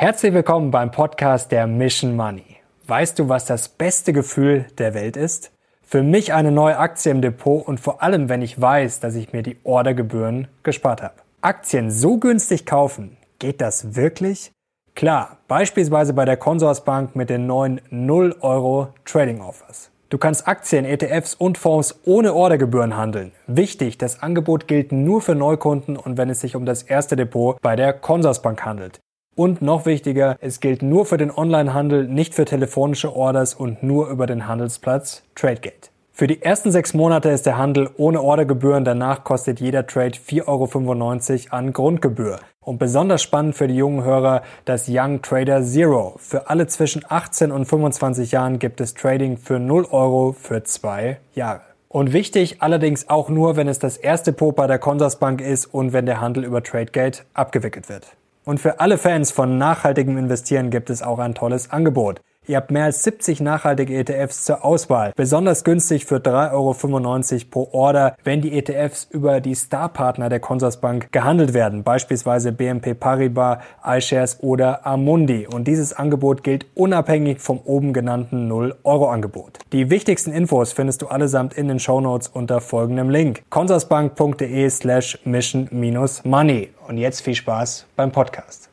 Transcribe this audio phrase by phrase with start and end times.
[0.00, 2.56] Herzlich willkommen beim Podcast der Mission Money.
[2.86, 5.52] Weißt du, was das beste Gefühl der Welt ist?
[5.82, 9.34] Für mich eine neue Aktie im Depot und vor allem, wenn ich weiß, dass ich
[9.34, 11.16] mir die Ordergebühren gespart habe.
[11.42, 14.52] Aktien so günstig kaufen, geht das wirklich?
[14.94, 19.90] Klar, beispielsweise bei der Consorsbank mit den neuen 0 Euro Trading Offers.
[20.08, 23.32] Du kannst Aktien, ETFs und Fonds ohne Ordergebühren handeln.
[23.46, 27.60] Wichtig, das Angebot gilt nur für Neukunden und wenn es sich um das erste Depot
[27.60, 28.98] bei der Consorsbank handelt.
[29.36, 34.08] Und noch wichtiger, es gilt nur für den Onlinehandel, nicht für telefonische Orders und nur
[34.10, 35.90] über den Handelsplatz TradeGate.
[36.12, 41.46] Für die ersten sechs Monate ist der Handel ohne Ordergebühren, danach kostet jeder Trade 4,95
[41.46, 42.40] Euro an Grundgebühr.
[42.60, 46.16] Und besonders spannend für die jungen Hörer das Young Trader Zero.
[46.18, 51.18] Für alle zwischen 18 und 25 Jahren gibt es Trading für 0 Euro für zwei
[51.34, 51.62] Jahre.
[51.88, 56.04] Und wichtig allerdings auch nur, wenn es das erste bei der Consorsbank ist und wenn
[56.04, 58.14] der Handel über TradeGate abgewickelt wird.
[58.44, 62.20] Und für alle Fans von nachhaltigem Investieren gibt es auch ein tolles Angebot.
[62.50, 65.12] Ihr habt mehr als 70 nachhaltige ETFs zur Auswahl.
[65.14, 71.12] Besonders günstig für 3,95 Euro pro Order, wenn die ETFs über die Starpartner der Consorsbank
[71.12, 75.46] gehandelt werden, beispielsweise BNP Paribas, iShares oder Amundi.
[75.46, 79.60] Und dieses Angebot gilt unabhängig vom oben genannten 0-Euro-Angebot.
[79.72, 83.42] Die wichtigsten Infos findest du allesamt in den Shownotes unter folgendem Link.
[83.50, 86.70] consorsbank.de slash mission-money.
[86.88, 88.69] Und jetzt viel Spaß beim Podcast.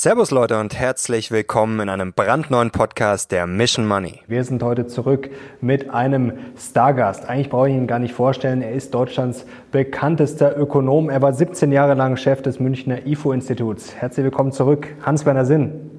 [0.00, 4.20] Servus Leute und herzlich willkommen in einem brandneuen Podcast der Mission Money.
[4.28, 5.28] Wir sind heute zurück
[5.60, 7.28] mit einem Stargast.
[7.28, 8.62] Eigentlich brauche ich ihn gar nicht vorstellen.
[8.62, 11.10] Er ist Deutschlands bekanntester Ökonom.
[11.10, 13.96] Er war 17 Jahre lang Chef des Münchner IFO-Instituts.
[13.96, 15.90] Herzlich willkommen zurück, Hans-Werner Sinn.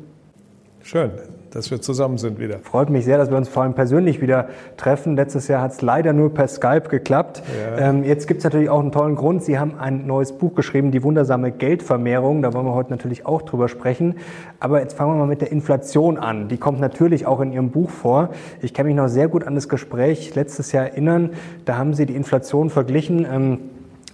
[0.81, 1.12] Schön,
[1.51, 2.59] dass wir zusammen sind wieder.
[2.59, 5.15] Freut mich sehr, dass wir uns vor allem persönlich wieder treffen.
[5.15, 7.41] Letztes Jahr hat es leider nur per Skype geklappt.
[7.77, 7.89] Ja.
[7.89, 9.43] Ähm, jetzt gibt es natürlich auch einen tollen Grund.
[9.43, 12.41] Sie haben ein neues Buch geschrieben, Die wundersame Geldvermehrung.
[12.41, 14.15] Da wollen wir heute natürlich auch drüber sprechen.
[14.59, 16.47] Aber jetzt fangen wir mal mit der Inflation an.
[16.47, 18.29] Die kommt natürlich auch in Ihrem Buch vor.
[18.61, 21.31] Ich kann mich noch sehr gut an das Gespräch letztes Jahr erinnern.
[21.66, 23.25] Da haben Sie die Inflation verglichen.
[23.31, 23.59] Ähm,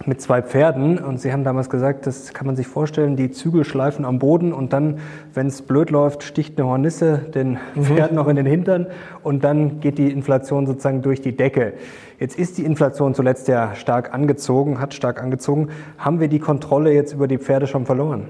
[0.06, 3.64] mit zwei Pferden und sie haben damals gesagt, das kann man sich vorstellen, die Zügel
[3.64, 5.00] schleifen am Boden und dann,
[5.34, 7.84] wenn es blöd läuft, sticht eine Hornisse den mhm.
[7.84, 8.88] Pferd noch in den Hintern
[9.24, 11.74] und dann geht die Inflation sozusagen durch die Decke.
[12.20, 15.70] Jetzt ist die Inflation zuletzt ja stark angezogen, hat stark angezogen.
[15.98, 18.28] Haben wir die Kontrolle jetzt über die Pferde schon verloren?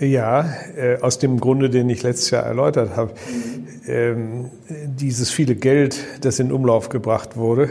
[0.00, 3.14] Ja, äh, aus dem Grunde, den ich letztes Jahr erläutert habe.
[3.88, 7.68] Ähm, dieses viele Geld, das in Umlauf gebracht wurde,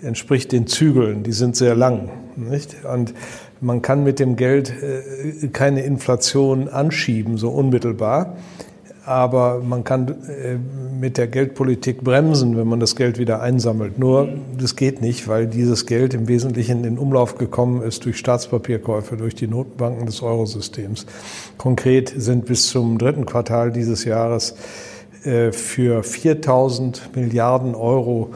[0.00, 1.22] entspricht den Zügeln.
[1.22, 2.08] Die sind sehr lang.
[2.36, 2.84] Nicht?
[2.84, 3.12] Und
[3.60, 8.36] man kann mit dem Geld äh, keine Inflation anschieben, so unmittelbar
[9.10, 10.56] aber man kann äh,
[11.00, 13.98] mit der Geldpolitik bremsen, wenn man das Geld wieder einsammelt.
[13.98, 19.16] Nur das geht nicht, weil dieses Geld im Wesentlichen in Umlauf gekommen ist durch Staatspapierkäufe,
[19.16, 21.06] durch die Notenbanken des Eurosystems.
[21.58, 24.54] Konkret sind bis zum dritten Quartal dieses Jahres
[25.24, 28.30] äh, für 4000 Milliarden Euro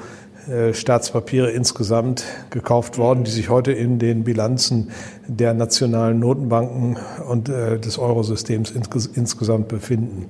[0.73, 4.91] Staatspapiere insgesamt gekauft worden, die sich heute in den Bilanzen
[5.27, 10.27] der nationalen Notenbanken und äh, des Eurosystems insgesamt befinden.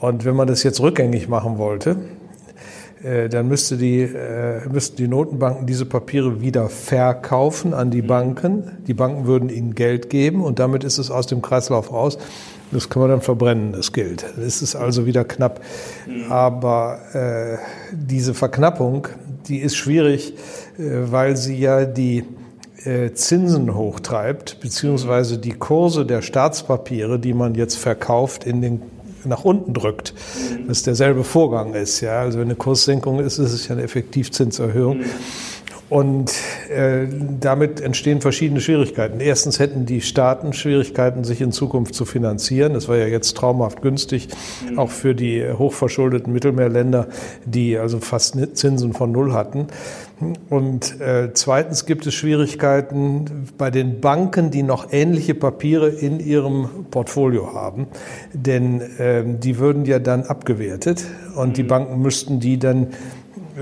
[0.00, 1.96] Und wenn man das jetzt rückgängig machen wollte,
[3.02, 4.08] äh, dann müsste die,
[4.70, 8.78] müssten die Notenbanken diese Papiere wieder verkaufen an die Banken.
[8.86, 12.18] Die Banken würden ihnen Geld geben und damit ist es aus dem Kreislauf raus.
[12.72, 14.24] Das kann man dann verbrennen, das Geld.
[14.36, 15.60] Das ist also wieder knapp.
[16.30, 17.58] Aber äh,
[17.92, 19.08] diese Verknappung,
[19.48, 20.34] die ist schwierig,
[20.78, 22.24] äh, weil sie ja die
[22.84, 28.82] äh, Zinsen hochtreibt, beziehungsweise die Kurse der Staatspapiere, die man jetzt verkauft, in den
[29.24, 30.14] nach unten drückt,
[30.66, 32.00] was derselbe Vorgang ist.
[32.00, 35.00] Ja, also wenn eine Kurssenkung ist, ist es ja eine Effektivzinserhöhung.
[35.92, 36.32] Und
[36.70, 37.06] äh,
[37.38, 39.20] damit entstehen verschiedene Schwierigkeiten.
[39.20, 42.72] Erstens hätten die Staaten Schwierigkeiten, sich in Zukunft zu finanzieren.
[42.72, 44.28] Das war ja jetzt traumhaft günstig,
[44.78, 47.08] auch für die hochverschuldeten Mittelmeerländer,
[47.44, 49.66] die also fast Zinsen von Null hatten.
[50.48, 56.86] Und äh, zweitens gibt es Schwierigkeiten bei den Banken, die noch ähnliche Papiere in ihrem
[56.90, 57.86] Portfolio haben.
[58.32, 61.04] Denn äh, die würden ja dann abgewertet
[61.36, 62.88] und die Banken müssten die dann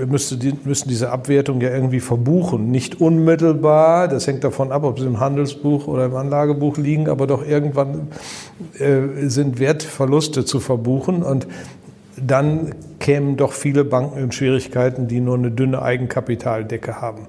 [0.05, 2.71] müsste die, müssen diese Abwertung ja irgendwie verbuchen.
[2.71, 7.27] Nicht unmittelbar, das hängt davon ab, ob sie im Handelsbuch oder im Anlagebuch liegen, aber
[7.27, 8.07] doch irgendwann
[8.79, 11.47] äh, sind Wertverluste zu verbuchen und
[12.17, 17.27] dann kämen doch viele Banken in Schwierigkeiten, die nur eine dünne Eigenkapitaldecke haben.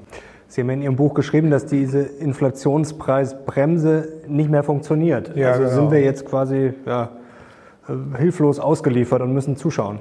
[0.49, 5.35] Sie haben in Ihrem Buch geschrieben, dass diese Inflationspreisbremse nicht mehr funktioniert.
[5.35, 5.75] Ja, also genau.
[5.75, 7.09] sind wir jetzt quasi ja,
[8.19, 10.01] hilflos ausgeliefert und müssen zuschauen.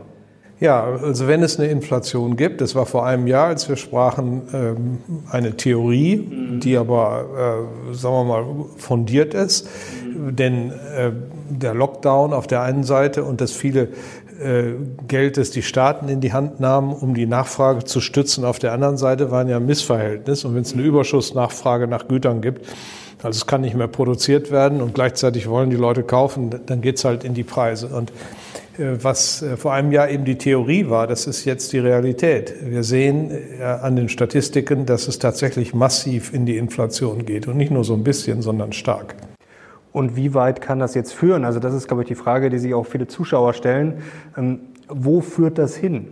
[0.61, 4.43] Ja, also wenn es eine Inflation gibt, das war vor einem Jahr, als wir sprachen,
[4.53, 8.45] ähm, eine Theorie, die aber, äh, sagen wir mal,
[8.77, 9.67] fundiert ist.
[10.05, 11.11] Denn äh,
[11.49, 13.89] der Lockdown auf der einen Seite und das viele
[14.39, 14.73] äh,
[15.07, 18.71] Geld, das die Staaten in die Hand nahmen, um die Nachfrage zu stützen, auf der
[18.71, 20.45] anderen Seite waren ja ein Missverhältnis.
[20.45, 22.67] Und wenn es eine Überschussnachfrage nach Gütern gibt,
[23.23, 27.05] also es kann nicht mehr produziert werden und gleichzeitig wollen die Leute kaufen, dann geht's
[27.05, 27.87] halt in die Preise.
[27.87, 28.11] Und
[28.77, 32.53] äh, was äh, vor einem Jahr eben die Theorie war, das ist jetzt die Realität.
[32.63, 33.31] Wir sehen
[33.61, 37.93] an den Statistiken, dass es tatsächlich massiv in die Inflation geht und nicht nur so
[37.93, 39.15] ein bisschen, sondern stark.
[39.93, 41.43] Und wie weit kann das jetzt führen?
[41.43, 44.01] Also das ist, glaube ich, die Frage, die sich auch viele Zuschauer stellen.
[44.37, 46.07] Ähm, wo führt das hin?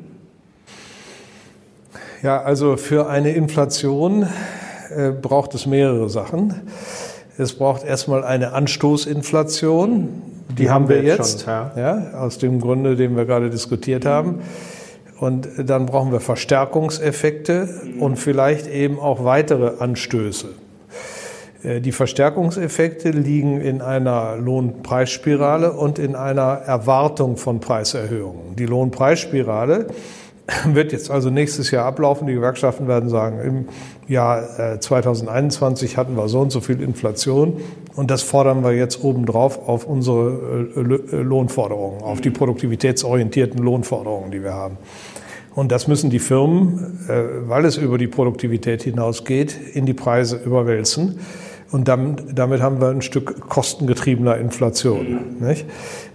[2.21, 4.27] Ja, also für eine Inflation
[4.95, 6.61] äh, braucht es mehrere Sachen.
[7.37, 10.09] Es braucht erstmal eine Anstoßinflation.
[10.49, 11.71] Die, die haben wir jetzt, schon, ja.
[11.77, 12.19] ja.
[12.19, 14.41] aus dem Grunde, den wir gerade diskutiert haben.
[15.19, 17.67] Und dann brauchen wir Verstärkungseffekte
[17.99, 20.49] und vielleicht eben auch weitere Anstöße.
[21.63, 28.55] Äh, die Verstärkungseffekte liegen in einer Lohnpreisspirale und in einer Erwartung von Preiserhöhungen.
[28.55, 29.87] Die Lohnpreisspirale
[30.73, 32.27] wird jetzt also nächstes Jahr ablaufen.
[32.27, 33.65] Die Gewerkschaften werden sagen, im
[34.07, 37.57] Jahr 2021 äh, hatten wir so und so viel Inflation
[37.95, 44.43] und das fordern wir jetzt obendrauf auf unsere äh, Lohnforderungen, auf die produktivitätsorientierten Lohnforderungen, die
[44.43, 44.77] wir haben.
[45.55, 46.99] Und das müssen die Firmen,
[47.47, 51.19] weil es über die Produktivität hinausgeht, in die Preise überwälzen.
[51.71, 55.65] Und damit, haben wir ein Stück kostengetriebener Inflation, nicht?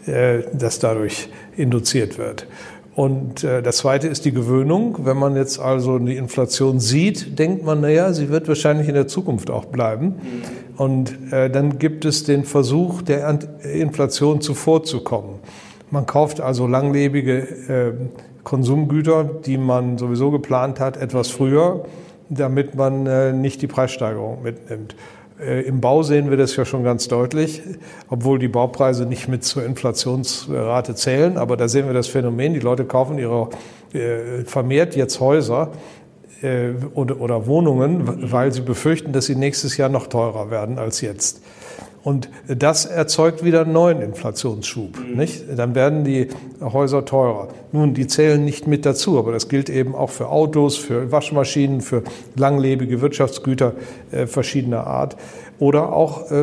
[0.06, 2.46] Äh, das dadurch induziert wird.
[2.94, 4.99] Und äh, das Zweite ist die Gewöhnung.
[5.02, 9.08] Wenn man jetzt also die Inflation sieht, denkt man, naja, sie wird wahrscheinlich in der
[9.08, 10.17] Zukunft auch bleiben.
[10.76, 15.37] Und äh, dann gibt es den Versuch, der Inflation zuvorzukommen.
[15.91, 17.38] Man kauft also langlebige
[17.69, 17.93] äh,
[18.44, 21.87] Konsumgüter, die man sowieso geplant hat, etwas früher,
[22.29, 24.94] damit man nicht die Preissteigerung mitnimmt.
[25.44, 27.62] Äh, Im Bau sehen wir das ja schon ganz deutlich,
[28.08, 31.37] obwohl die Baupreise nicht mit zur Inflationsrate zählen.
[31.37, 33.50] Aber da sehen wir das Phänomen, die Leute kaufen ihre
[33.93, 35.73] äh, vermehrt jetzt Häuser
[36.43, 41.00] äh, oder, oder Wohnungen, weil sie befürchten, dass sie nächstes Jahr noch teurer werden als
[41.00, 41.43] jetzt.
[42.05, 44.99] Und das erzeugt wieder einen neuen Inflationsschub.
[44.99, 45.17] Mhm.
[45.17, 45.45] Nicht?
[45.56, 46.29] Dann werden die
[46.61, 47.49] Häuser teurer.
[47.73, 51.81] Nun, die zählen nicht mit dazu, aber das gilt eben auch für Autos, für Waschmaschinen,
[51.81, 52.03] für
[52.37, 53.73] langlebige Wirtschaftsgüter
[54.12, 55.17] äh, verschiedener Art
[55.59, 56.41] oder auch äh,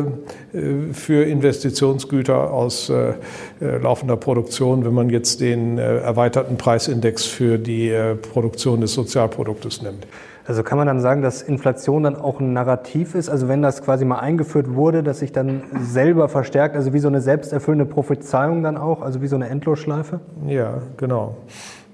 [0.52, 3.14] äh für Investitionsgüter aus äh,
[3.60, 7.92] äh, laufender Produktion, wenn man jetzt den äh, erweiterten Preisindex für die
[8.32, 10.06] Produktion des Sozialproduktes nimmt.
[10.46, 13.28] Also kann man dann sagen, dass Inflation dann auch ein Narrativ ist?
[13.28, 17.08] Also wenn das quasi mal eingeführt wurde, dass sich dann selber verstärkt, also wie so
[17.08, 20.20] eine selbsterfüllende Prophezeiung dann auch, also wie so eine Endlosschleife?
[20.46, 21.36] Ja, genau.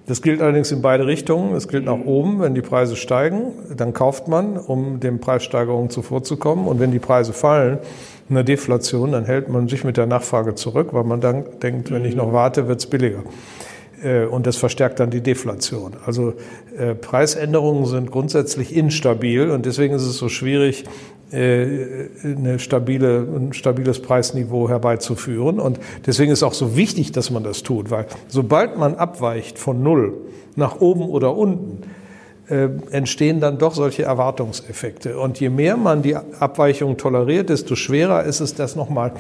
[0.07, 1.55] Das gilt allerdings in beide Richtungen.
[1.55, 6.67] Es gilt nach oben, wenn die Preise steigen, dann kauft man, um den Preissteigerungen zuvorzukommen.
[6.67, 7.79] Und wenn die Preise fallen,
[8.31, 12.07] eine Deflation, dann hält man sich mit der Nachfrage zurück, weil man dann denkt, wenn
[12.07, 13.23] ich noch warte, wird es billiger.
[14.03, 15.93] Äh, und das verstärkt dann die Deflation.
[16.07, 16.35] Also
[16.77, 20.85] äh, Preisänderungen sind grundsätzlich instabil und deswegen ist es so schwierig,
[21.31, 25.61] äh, eine stabile, ein stabiles Preisniveau herbeizuführen.
[25.61, 29.83] Und deswegen ist auch so wichtig, dass man das tut, weil sobald man abweicht von
[29.83, 30.15] Null
[30.57, 31.83] nach oben oder unten,
[32.91, 35.19] entstehen dann doch solche Erwartungseffekte.
[35.19, 39.13] Und je mehr man die Abweichung toleriert, desto schwerer ist es, das nochmal äh,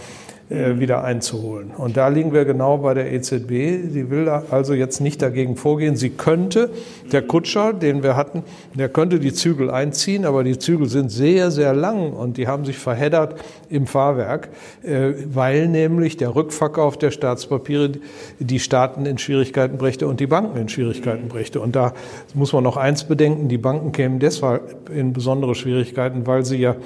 [0.50, 1.73] wieder einzuholen.
[1.76, 3.90] Und da liegen wir genau bei der EZB.
[3.93, 5.95] Sie will also jetzt nicht dagegen vorgehen.
[5.97, 6.71] Sie könnte,
[7.12, 8.43] der Kutscher, den wir hatten,
[8.75, 12.64] der könnte die Zügel einziehen, aber die Zügel sind sehr, sehr lang und die haben
[12.64, 13.35] sich verheddert
[13.69, 14.49] im Fahrwerk,
[14.83, 17.93] äh, weil nämlich der Rückverkauf der Staatspapiere
[18.38, 21.61] die Staaten in Schwierigkeiten brächte und die Banken in Schwierigkeiten brächte.
[21.61, 21.93] Und da
[22.33, 26.76] muss man noch eins bedenken, die Banken kämen deshalb in besondere Schwierigkeiten, weil sie ja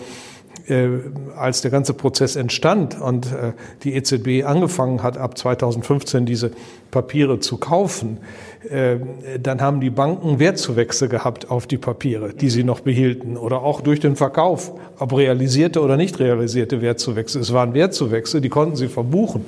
[0.69, 0.89] äh,
[1.37, 3.53] als der ganze Prozess entstand und äh,
[3.83, 6.53] die EZB angefangen hat, ab 2015 diese
[6.91, 8.19] Papiere zu kaufen,
[8.69, 8.97] äh,
[9.41, 13.81] dann haben die Banken Wertzuwächse gehabt auf die Papiere, die sie noch behielten oder auch
[13.81, 17.41] durch den Verkauf, ob realisierte oder nicht realisierte Wertzuwächse.
[17.41, 19.45] Es waren Wertzuwächse, die konnten sie verbuchen.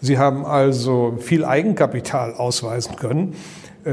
[0.00, 3.34] Sie haben also viel Eigenkapital ausweisen können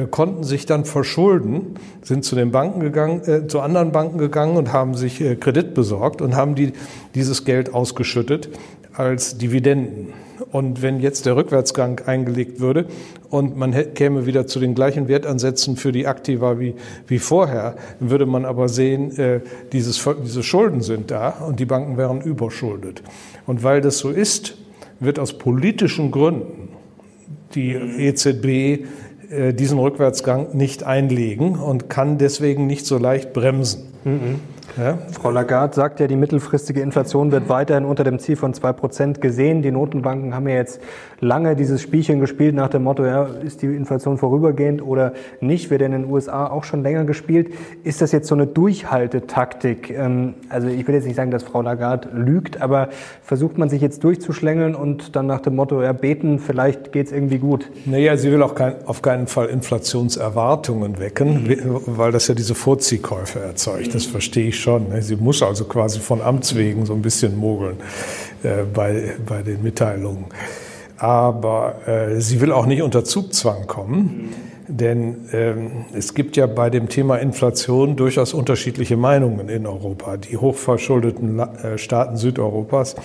[0.09, 4.73] konnten sich dann verschulden, sind zu den Banken gegangen, äh, zu anderen Banken gegangen und
[4.73, 6.73] haben sich äh, Kredit besorgt und haben die,
[7.13, 8.49] dieses Geld ausgeschüttet
[8.93, 10.13] als Dividenden.
[10.51, 12.85] Und wenn jetzt der Rückwärtsgang eingelegt würde
[13.29, 16.75] und man käme wieder zu den gleichen Wertansätzen für die Aktiva wie,
[17.07, 21.65] wie vorher, dann würde man aber sehen, äh, dieses, diese Schulden sind da und die
[21.65, 23.01] Banken wären überschuldet.
[23.45, 24.57] Und weil das so ist,
[24.99, 26.69] wird aus politischen Gründen
[27.53, 28.85] die EZB äh,
[29.53, 33.93] diesen Rückwärtsgang nicht einlegen und kann deswegen nicht so leicht bremsen.
[34.03, 34.39] Mhm.
[34.77, 34.97] Ja.
[35.11, 39.21] Frau Lagarde sagt ja, die mittelfristige Inflation wird weiterhin unter dem Ziel von zwei Prozent
[39.21, 39.61] gesehen.
[39.61, 40.81] Die Notenbanken haben ja jetzt
[41.19, 45.81] lange dieses Spielchen gespielt nach dem Motto, ja, ist die Inflation vorübergehend oder nicht, wird
[45.81, 47.53] in den USA auch schon länger gespielt.
[47.83, 49.91] Ist das jetzt so eine Durchhaltetaktik?
[49.91, 52.89] Ähm, also ich will jetzt nicht sagen, dass Frau Lagarde lügt, aber
[53.23, 57.39] versucht man sich jetzt durchzuschlängeln und dann nach dem Motto, ja, beten, vielleicht geht's irgendwie
[57.39, 57.69] gut?
[57.85, 63.39] Naja, sie will auch kein, auf keinen Fall Inflationserwartungen wecken, weil das ja diese Vorziehkäufe
[63.39, 63.95] erzeugt.
[63.95, 64.89] Das verstehe ich schon schon.
[64.89, 65.01] Ne?
[65.01, 67.77] Sie muss also quasi von Amts wegen so ein bisschen mogeln
[68.43, 70.25] äh, bei, bei den Mitteilungen.
[70.97, 74.29] Aber äh, sie will auch nicht unter Zugzwang kommen.
[74.67, 80.17] Denn ähm, es gibt ja bei dem Thema Inflation durchaus unterschiedliche Meinungen in Europa.
[80.17, 82.95] Die hochverschuldeten äh, Staaten Südeuropas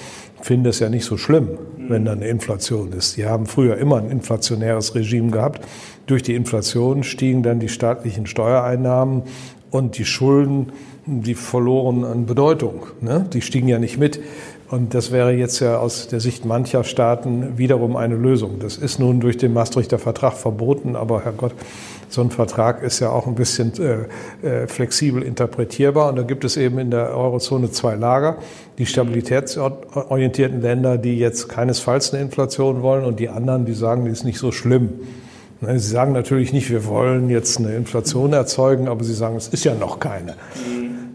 [0.40, 3.18] finden es ja nicht so schlimm, wenn da eine Inflation ist.
[3.18, 5.66] Die haben früher immer ein inflationäres Regime gehabt.
[6.06, 9.24] Durch die Inflation stiegen dann die staatlichen Steuereinnahmen
[9.70, 10.72] und die Schulden
[11.06, 12.86] die verloren an Bedeutung.
[13.00, 13.26] Ne?
[13.32, 14.20] Die stiegen ja nicht mit.
[14.70, 18.60] Und das wäre jetzt ja aus der Sicht mancher Staaten wiederum eine Lösung.
[18.60, 21.54] Das ist nun durch den Maastrichter Vertrag verboten, aber Herrgott,
[22.08, 26.10] so ein Vertrag ist ja auch ein bisschen äh, äh, flexibel interpretierbar.
[26.10, 28.36] Und da gibt es eben in der Eurozone zwei Lager.
[28.78, 34.12] Die stabilitätsorientierten Länder, die jetzt keinesfalls eine Inflation wollen und die anderen, die sagen, die
[34.12, 34.90] ist nicht so schlimm.
[35.60, 39.48] Ne, sie sagen natürlich nicht, wir wollen jetzt eine Inflation erzeugen, aber sie sagen, es
[39.48, 40.36] ist ja noch keine.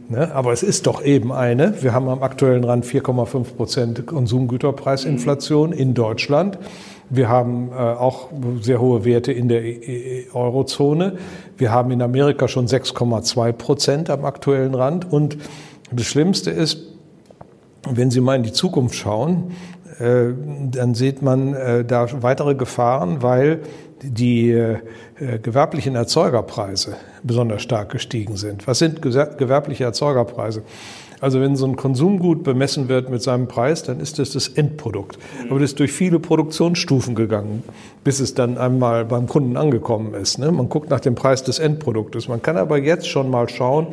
[0.09, 0.33] Ne?
[0.33, 1.81] Aber es ist doch eben eine.
[1.81, 6.59] Wir haben am aktuellen Rand 4,5 Prozent Konsumgüterpreisinflation in Deutschland.
[7.09, 8.29] Wir haben äh, auch
[8.61, 11.17] sehr hohe Werte in der e-, e-, Eurozone.
[11.57, 15.11] Wir haben in Amerika schon 6,2 Prozent am aktuellen Rand.
[15.11, 15.37] Und
[15.91, 16.79] das Schlimmste ist,
[17.89, 19.51] wenn Sie mal in die Zukunft schauen,
[19.99, 20.33] äh,
[20.71, 23.61] dann sieht man äh, da weitere Gefahren, weil
[24.11, 24.79] die äh,
[25.41, 28.67] gewerblichen Erzeugerpreise besonders stark gestiegen sind.
[28.67, 30.63] Was sind gewerbliche Erzeugerpreise?
[31.21, 35.17] Also wenn so ein Konsumgut bemessen wird mit seinem Preis, dann ist das das Endprodukt.
[35.49, 37.63] Aber das ist durch viele Produktionsstufen gegangen,
[38.03, 40.37] bis es dann einmal beim Kunden angekommen ist.
[40.39, 40.51] Ne?
[40.51, 42.27] Man guckt nach dem Preis des Endproduktes.
[42.27, 43.87] Man kann aber jetzt schon mal schauen,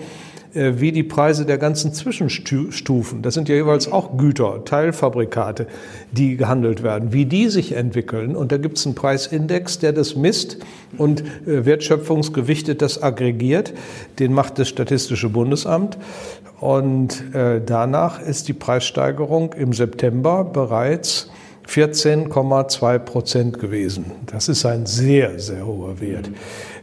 [0.54, 5.66] wie die Preise der ganzen Zwischenstufen, das sind ja jeweils auch Güter, Teilfabrikate,
[6.11, 8.37] die gehandelt werden, wie die sich entwickeln.
[8.37, 10.59] Und da gibt es einen Preisindex, der das misst
[10.99, 13.73] und äh, wertschöpfungsgewichtet das aggregiert.
[14.18, 15.97] Den macht das Statistische Bundesamt.
[16.61, 21.30] Und äh, danach ist die Preissteigerung im September bereits
[21.68, 24.12] 14,2 Prozent gewesen.
[24.26, 26.30] Das ist ein sehr, sehr hoher Wert.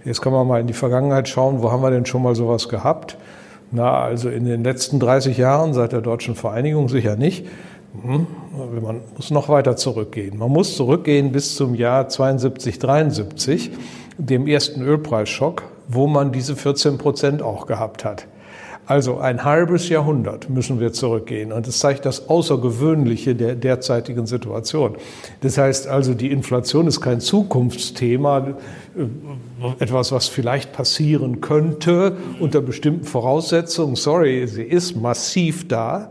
[0.05, 2.69] Jetzt kann man mal in die Vergangenheit schauen, wo haben wir denn schon mal sowas
[2.69, 3.17] gehabt?
[3.71, 7.45] Na, also in den letzten 30 Jahren seit der deutschen Vereinigung sicher nicht.
[8.01, 8.27] Hm,
[8.81, 10.37] man muss noch weiter zurückgehen.
[10.37, 13.71] Man muss zurückgehen bis zum Jahr 72, 73,
[14.17, 18.27] dem ersten Ölpreisschock, wo man diese 14 Prozent auch gehabt hat.
[18.89, 21.51] Also ein halbes Jahrhundert müssen wir zurückgehen.
[21.51, 24.95] Und das zeigt das Außergewöhnliche der derzeitigen Situation.
[25.41, 28.47] Das heißt also, die Inflation ist kein Zukunftsthema,
[28.97, 33.95] äh, etwas, was vielleicht passieren könnte unter bestimmten Voraussetzungen.
[33.95, 36.09] Sorry, sie ist massiv da.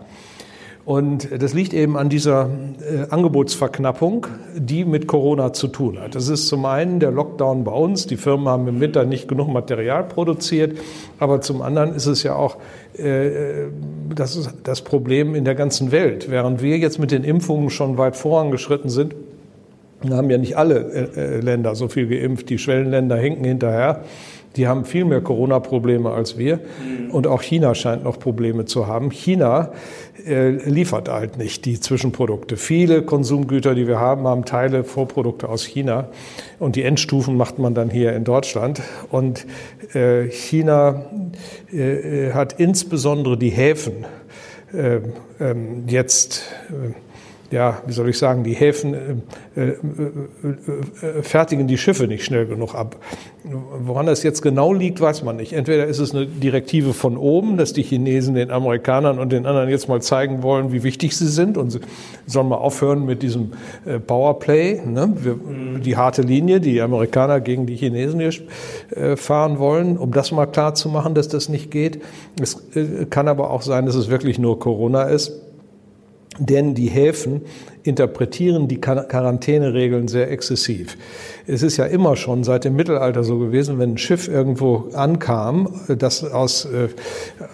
[0.88, 2.48] Und das liegt eben an dieser
[2.80, 4.26] äh, Angebotsverknappung,
[4.56, 6.14] die mit Corona zu tun hat.
[6.14, 8.06] Das ist zum einen der Lockdown bei uns.
[8.06, 10.78] Die Firmen haben im Winter nicht genug Material produziert.
[11.18, 12.56] Aber zum anderen ist es ja auch
[12.96, 13.66] äh,
[14.14, 16.30] das, ist das Problem in der ganzen Welt.
[16.30, 19.14] Während wir jetzt mit den Impfungen schon weit vorangeschritten sind,
[20.08, 20.78] haben ja nicht alle
[21.14, 22.48] äh, äh Länder so viel geimpft.
[22.48, 24.04] Die Schwellenländer hinken hinterher.
[24.56, 26.60] Die haben viel mehr Corona-Probleme als wir.
[27.12, 29.10] Und auch China scheint noch Probleme zu haben.
[29.10, 29.72] China
[30.26, 32.56] äh, liefert halt nicht die Zwischenprodukte.
[32.56, 36.08] Viele Konsumgüter, die wir haben, haben Teile, Vorprodukte aus China.
[36.58, 38.82] Und die Endstufen macht man dann hier in Deutschland.
[39.10, 39.46] Und
[39.94, 41.06] äh, China
[41.72, 44.06] äh, hat insbesondere die Häfen
[44.72, 45.00] äh,
[45.40, 46.44] ähm, jetzt
[47.50, 52.46] ja, wie soll ich sagen, die Häfen äh, äh, äh, fertigen die Schiffe nicht schnell
[52.46, 52.96] genug ab.
[53.80, 55.54] Woran das jetzt genau liegt, weiß man nicht.
[55.54, 59.70] Entweder ist es eine Direktive von oben, dass die Chinesen den Amerikanern und den anderen
[59.70, 61.80] jetzt mal zeigen wollen, wie wichtig sie sind und sie
[62.26, 63.52] sollen mal aufhören mit diesem
[63.86, 65.10] äh, Powerplay, ne?
[65.18, 65.36] Wir,
[65.80, 68.32] die harte Linie, die Amerikaner gegen die Chinesen hier
[68.94, 72.02] äh, fahren wollen, um das mal klar zu machen, dass das nicht geht.
[72.40, 75.47] Es äh, kann aber auch sein, dass es wirklich nur Corona ist
[76.38, 77.42] denn die Häfen
[77.88, 80.96] interpretieren die Quarantäneregeln sehr exzessiv.
[81.46, 85.80] Es ist ja immer schon seit dem Mittelalter so gewesen, wenn ein Schiff irgendwo ankam,
[85.88, 86.88] das aus, äh,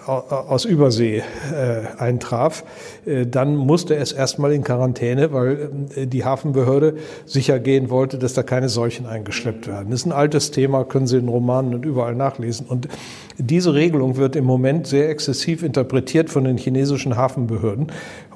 [0.05, 2.65] aus Übersee äh, eintraf,
[3.05, 8.33] äh, dann musste es erstmal in Quarantäne, weil äh, die Hafenbehörde sicher gehen wollte, dass
[8.33, 9.91] da keine Seuchen eingeschleppt werden.
[9.91, 12.65] Das ist ein altes Thema, können Sie in Romanen und überall nachlesen.
[12.67, 12.89] Und
[13.37, 17.87] diese Regelung wird im Moment sehr exzessiv interpretiert von den chinesischen Hafenbehörden.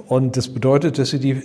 [0.09, 1.39] Und das bedeutet, dass sie die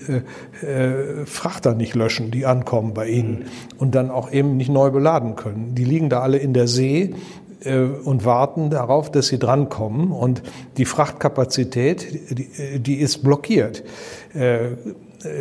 [0.62, 3.44] äh, äh, Frachter nicht löschen, die ankommen bei ihnen
[3.76, 5.74] und dann auch eben nicht neu beladen können.
[5.74, 7.14] Die liegen da alle in der See
[7.62, 10.10] äh, und warten darauf, dass sie drankommen.
[10.12, 10.42] Und
[10.78, 13.84] die Frachtkapazität, die, die ist blockiert.
[14.32, 14.70] Äh,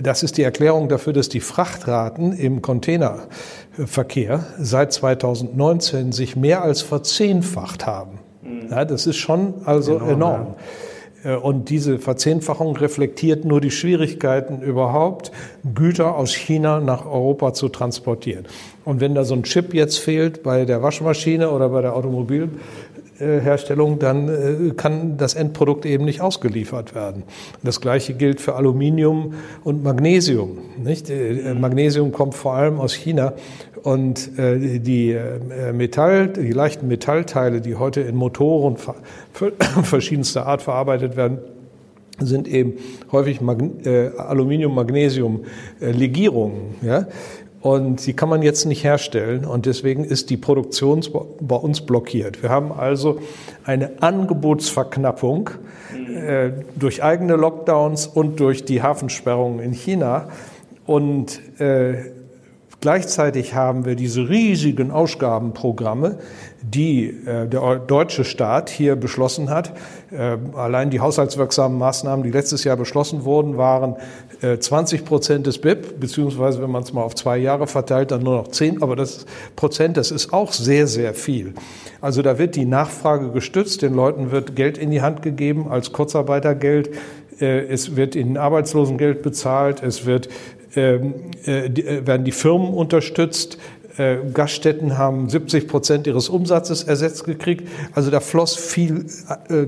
[0.01, 6.82] das ist die Erklärung dafür, dass die Frachtraten im Containerverkehr seit 2019 sich mehr als
[6.82, 8.20] verzehnfacht haben.
[8.70, 10.10] Ja, das ist schon also enorm.
[10.10, 10.42] enorm.
[10.42, 10.56] Ja.
[11.24, 15.32] Äh, und diese Verzehnfachung reflektiert nur die Schwierigkeiten überhaupt,
[15.74, 18.46] Güter aus China nach Europa zu transportieren.
[18.86, 21.96] Und wenn da so ein Chip jetzt fehlt bei der Waschmaschine oder bei der
[23.24, 27.24] Automobilherstellung, dann äh, kann das Endprodukt eben nicht ausgeliefert werden.
[27.63, 30.58] Das Gleiche gilt für Aluminium und Magnesium.
[30.84, 31.10] Nicht?
[31.10, 33.34] Äh, Magnesium kommt vor allem aus China
[33.84, 38.77] und äh, die äh, Metall, die leichten Metallteile, die heute in Motoren
[39.84, 41.39] verschiedenster Art verarbeitet werden,
[42.20, 42.74] sind eben
[43.12, 46.75] häufig Mag äh, Aluminium-Magnesium-Legierungen.
[46.84, 47.08] Ja?
[47.63, 51.01] Und die kann man jetzt nicht herstellen und deswegen ist die Produktion
[51.39, 52.43] bei uns blockiert.
[52.43, 53.20] Wir haben also
[53.63, 55.50] eine Angebotsverknappung
[56.13, 60.27] äh, durch eigene Lockdowns und durch die Hafensperrungen in China.
[60.86, 62.12] Und äh,
[62.84, 66.18] Gleichzeitig haben wir diese riesigen Ausgabenprogramme,
[66.62, 69.72] die äh, der deutsche Staat hier beschlossen hat.
[70.12, 73.96] Äh, allein die haushaltswirksamen Maßnahmen, die letztes Jahr beschlossen wurden, waren
[74.42, 78.22] äh, 20 Prozent des BIP, beziehungsweise wenn man es mal auf zwei Jahre verteilt, dann
[78.22, 78.84] nur noch 10.
[78.84, 81.53] Aber das Prozent, das ist auch sehr, sehr viel.
[82.01, 85.94] Also da wird die Nachfrage gestützt, den Leuten wird Geld in die Hand gegeben als
[85.94, 86.90] Kurzarbeitergeld.
[87.40, 93.57] Äh, es wird ihnen Arbeitslosengeld bezahlt, es wird äh, äh, werden die Firmen unterstützt.
[93.98, 97.68] Äh, Gaststätten haben 70 Prozent ihres Umsatzes ersetzt gekriegt.
[97.94, 99.05] Also da floss viel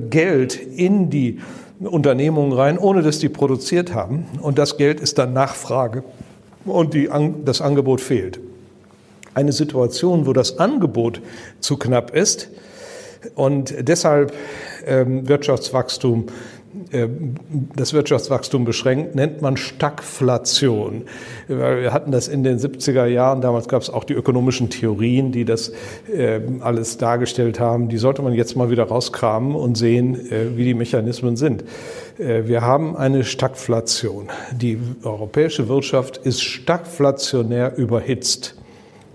[0.09, 1.39] Geld in die
[1.79, 4.25] Unternehmungen rein, ohne dass die produziert haben.
[4.41, 6.03] Und das Geld ist dann Nachfrage
[6.65, 7.09] und die,
[7.43, 8.39] das Angebot fehlt.
[9.33, 11.21] Eine Situation, wo das Angebot
[11.59, 12.49] zu knapp ist
[13.35, 14.33] und deshalb
[14.85, 16.31] ähm, Wirtschaftswachstum äh,
[17.75, 21.03] das Wirtschaftswachstum beschränkt, nennt man Stagflation.
[21.47, 25.45] Wir hatten das in den 70er Jahren, damals gab es auch die ökonomischen Theorien, die
[25.45, 25.71] das
[26.13, 27.89] äh, alles dargestellt haben.
[27.89, 31.63] Die sollte man jetzt mal wieder rauskramen und sehen, äh, wie die Mechanismen sind.
[32.17, 34.29] Wir haben eine Stagflation.
[34.53, 38.55] Die europäische Wirtschaft ist stagflationär überhitzt.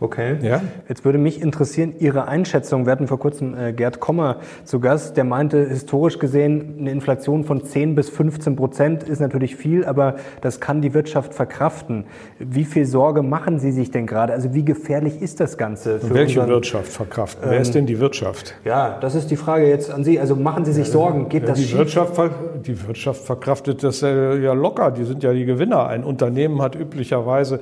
[0.00, 0.38] Okay.
[0.40, 0.62] Ja?
[0.88, 2.86] Jetzt würde mich interessieren, Ihre Einschätzung.
[2.86, 7.44] Wir hatten vor kurzem äh, Gerd Kommer zu Gast, der meinte, historisch gesehen, eine Inflation
[7.44, 12.04] von 10 bis 15 Prozent ist natürlich viel, aber das kann die Wirtschaft verkraften.
[12.38, 14.32] Wie viel Sorge machen Sie sich denn gerade?
[14.32, 16.00] Also wie gefährlich ist das Ganze?
[16.00, 17.44] Für Welche unseren, Wirtschaft verkraften?
[17.44, 18.54] Ähm, Wer ist denn die Wirtschaft?
[18.64, 20.18] Ja, das ist die Frage jetzt an Sie.
[20.18, 21.28] Also machen Sie sich Sorgen?
[21.28, 21.76] Geht das die schief?
[21.76, 22.18] Wirtschaft,
[22.66, 24.92] die Wirtschaft verkraftet das ja locker.
[24.92, 25.88] Die sind ja die Gewinner.
[25.88, 27.60] Ein Unternehmen hat üblicherweise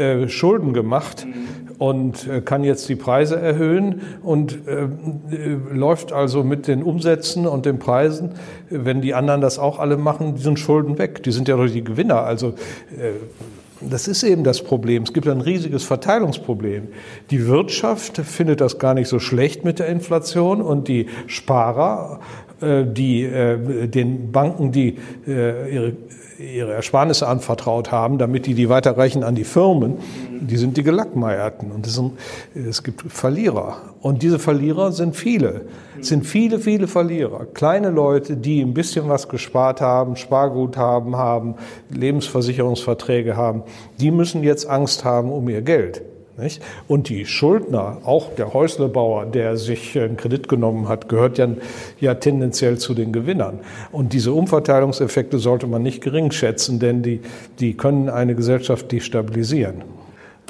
[0.00, 1.26] äh, Schulden gemacht.
[1.78, 4.88] Und äh, kann jetzt die Preise erhöhen und äh, äh,
[5.72, 8.32] läuft also mit den Umsätzen und den Preisen,
[8.68, 11.22] wenn die anderen das auch alle machen, die sind Schulden weg.
[11.22, 12.24] Die sind ja doch die Gewinner.
[12.24, 13.12] Also äh,
[13.80, 15.04] das ist eben das Problem.
[15.04, 16.88] Es gibt ein riesiges Verteilungsproblem.
[17.30, 22.20] Die Wirtschaft findet das gar nicht so schlecht mit der Inflation und die Sparer,
[22.60, 23.26] die
[23.86, 25.94] den Banken, die ihre
[26.40, 29.98] ihre Ersparnisse anvertraut haben, damit die die weiterreichen an die Firmen,
[30.40, 31.70] die sind die Gelackmeierten.
[31.70, 32.12] Und es, sind,
[32.54, 33.76] es gibt Verlierer.
[34.00, 35.62] Und diese Verlierer sind viele.
[36.00, 37.46] Es sind viele, viele Verlierer.
[37.52, 41.56] Kleine Leute, die ein bisschen was gespart haben, Sparguthaben haben,
[41.90, 43.62] Lebensversicherungsverträge haben,
[44.00, 46.02] die müssen jetzt Angst haben um ihr Geld.
[46.40, 46.62] Nicht?
[46.88, 51.48] Und die Schuldner, auch der Häuslebauer, der sich einen Kredit genommen hat, gehört ja,
[52.00, 53.60] ja tendenziell zu den Gewinnern.
[53.92, 57.20] Und diese Umverteilungseffekte sollte man nicht gering schätzen, denn die,
[57.58, 59.82] die können eine Gesellschaft destabilisieren.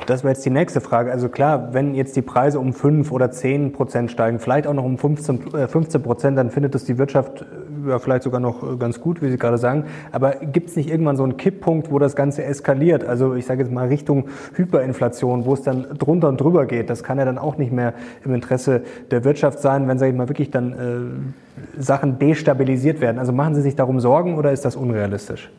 [0.06, 1.12] Das wäre jetzt die nächste Frage.
[1.12, 4.84] Also klar, wenn jetzt die Preise um 5 oder 10 Prozent steigen, vielleicht auch noch
[4.84, 7.44] um 15, 15 äh, Prozent, dann findet es die Wirtschaft
[7.88, 9.84] ja, vielleicht sogar noch äh, ganz gut, wie Sie gerade sagen.
[10.12, 13.04] Aber gibt es nicht irgendwann so einen Kipppunkt, wo das Ganze eskaliert?
[13.04, 16.90] Also ich sage jetzt mal Richtung Hyperinflation, wo es dann drunter und drüber geht.
[16.90, 20.16] Das kann ja dann auch nicht mehr im Interesse der Wirtschaft sein, wenn, sage ich
[20.16, 23.18] mal, wirklich dann äh, Sachen destabilisiert werden.
[23.18, 25.50] Also machen Sie sich darum Sorgen oder ist das unrealistisch?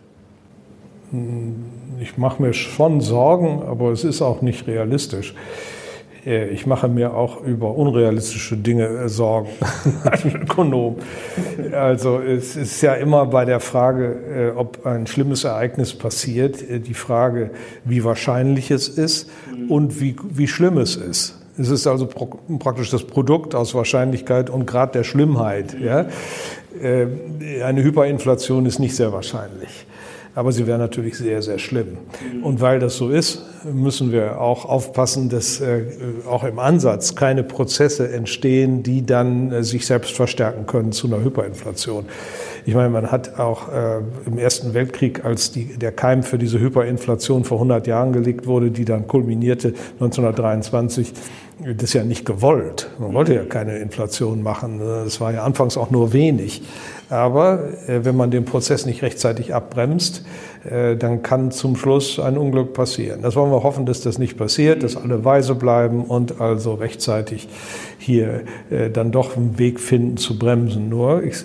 [2.00, 5.36] Ich mache mir schon Sorgen, aber es ist auch nicht realistisch.
[6.26, 9.50] Äh, ich mache mir auch über unrealistische Dinge äh, Sorgen
[10.04, 10.98] als Ökonom.
[11.72, 16.94] Also es ist ja immer bei der Frage, äh, ob ein schlimmes Ereignis passiert, die
[16.94, 17.52] Frage,
[17.86, 19.30] wie wahrscheinlich es ist
[19.70, 21.38] und wie, wie schlimm es ist.
[21.58, 25.76] Es ist also praktisch das Produkt aus Wahrscheinlichkeit und Grad der Schlimmheit.
[25.80, 26.06] Ja?
[26.82, 29.86] Eine Hyperinflation ist nicht sehr wahrscheinlich
[30.34, 31.98] aber sie wäre natürlich sehr, sehr schlimm.
[32.42, 35.84] Und weil das so ist, müssen wir auch aufpassen, dass äh,
[36.30, 41.24] auch im Ansatz keine Prozesse entstehen, die dann äh, sich selbst verstärken können zu einer
[41.24, 42.06] Hyperinflation.
[42.66, 46.60] Ich meine, man hat auch äh, im Ersten Weltkrieg, als die, der Keim für diese
[46.60, 51.14] Hyperinflation vor 100 Jahren gelegt wurde, die dann kulminierte 1923,
[51.60, 52.90] das ist ja nicht gewollt.
[52.98, 54.82] Man wollte ja keine Inflation machen.
[55.06, 56.64] Es war ja anfangs auch nur wenig.
[57.12, 60.24] Aber äh, wenn man den Prozess nicht rechtzeitig abbremst,
[60.64, 63.22] äh, dann kann zum Schluss ein Unglück passieren.
[63.22, 67.50] Das wollen wir hoffen, dass das nicht passiert, dass alle weise bleiben und also rechtzeitig
[67.98, 70.88] hier äh, dann doch einen Weg finden zu bremsen.
[70.88, 71.36] Nur, ich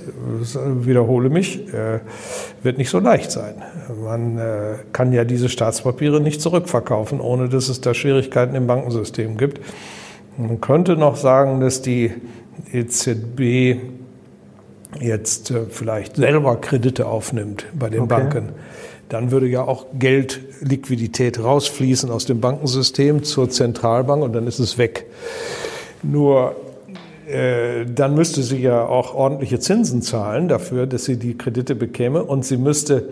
[0.55, 1.67] wiederhole mich,
[2.63, 3.55] wird nicht so leicht sein.
[4.03, 4.39] Man
[4.93, 9.61] kann ja diese Staatspapiere nicht zurückverkaufen, ohne dass es da Schwierigkeiten im Bankensystem gibt.
[10.37, 12.13] Man könnte noch sagen, dass die
[12.73, 13.77] EZB
[15.01, 18.09] jetzt äh, vielleicht selber Kredite aufnimmt bei den okay.
[18.09, 18.49] Banken,
[19.09, 24.59] dann würde ja auch Geld, Liquidität rausfließen aus dem Bankensystem zur Zentralbank und dann ist
[24.59, 25.07] es weg.
[26.03, 26.57] Nur
[27.27, 32.23] dann müsste sie ja auch ordentliche Zinsen zahlen dafür, dass sie die Kredite bekäme.
[32.23, 33.09] Und sie müsste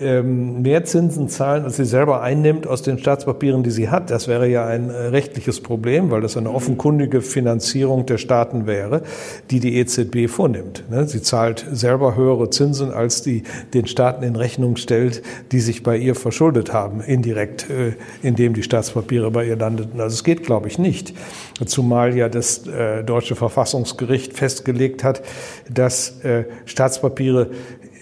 [0.00, 4.10] ähm, mehr Zinsen zahlen, als sie selber einnimmt aus den Staatspapieren, die sie hat.
[4.10, 9.02] Das wäre ja ein äh, rechtliches Problem, weil das eine offenkundige Finanzierung der Staaten wäre,
[9.50, 10.84] die die EZB vornimmt.
[10.90, 11.08] Ne?
[11.08, 15.22] Sie zahlt selber höhere Zinsen, als die den Staaten in Rechnung stellt,
[15.52, 20.00] die sich bei ihr verschuldet haben, indirekt, äh, indem die Staatspapiere bei ihr landeten.
[20.00, 21.14] Also es geht, glaube ich, nicht.
[21.64, 22.62] Zumal ja das
[23.06, 25.22] deutsche Verfahren Verfassungsgericht festgelegt hat,
[25.70, 27.50] dass äh, Staatspapiere,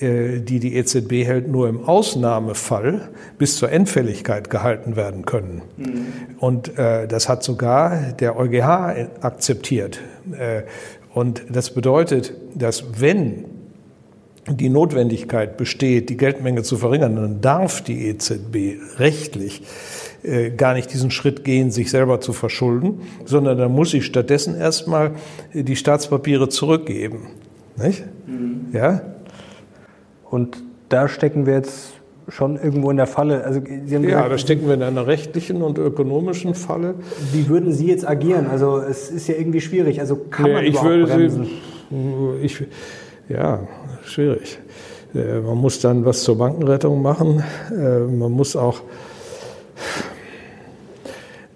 [0.00, 5.60] äh, die die EZB hält, nur im Ausnahmefall bis zur Endfälligkeit gehalten werden können.
[5.76, 6.06] Mhm.
[6.38, 10.00] Und äh, das hat sogar der EuGH akzeptiert.
[10.32, 10.62] Äh,
[11.12, 13.44] und das bedeutet, dass wenn
[14.48, 19.62] die Notwendigkeit besteht, die Geldmenge zu verringern, dann darf die EZB rechtlich
[20.22, 24.56] äh, gar nicht diesen Schritt gehen, sich selber zu verschulden, sondern dann muss sie stattdessen
[24.56, 25.12] erstmal
[25.52, 27.28] die Staatspapiere zurückgeben.
[27.76, 28.04] Nicht?
[28.26, 28.66] Mhm.
[28.72, 29.02] Ja?
[30.30, 31.92] Und da stecken wir jetzt
[32.28, 33.44] schon irgendwo in der Falle.
[33.44, 36.94] Also Sie haben ja, da stecken wir in einer rechtlichen und ökonomischen Falle.
[37.32, 38.46] Wie würden Sie jetzt agieren?
[38.46, 40.00] Also es ist ja irgendwie schwierig.
[40.00, 41.48] Also kann nee, man ich würde bremsen?
[41.90, 42.64] Sie, ich,
[43.28, 43.66] ja,
[44.04, 44.58] schwierig.
[45.14, 47.42] Äh, man muss dann was zur Bankenrettung machen.
[47.70, 48.80] Äh, man muss auch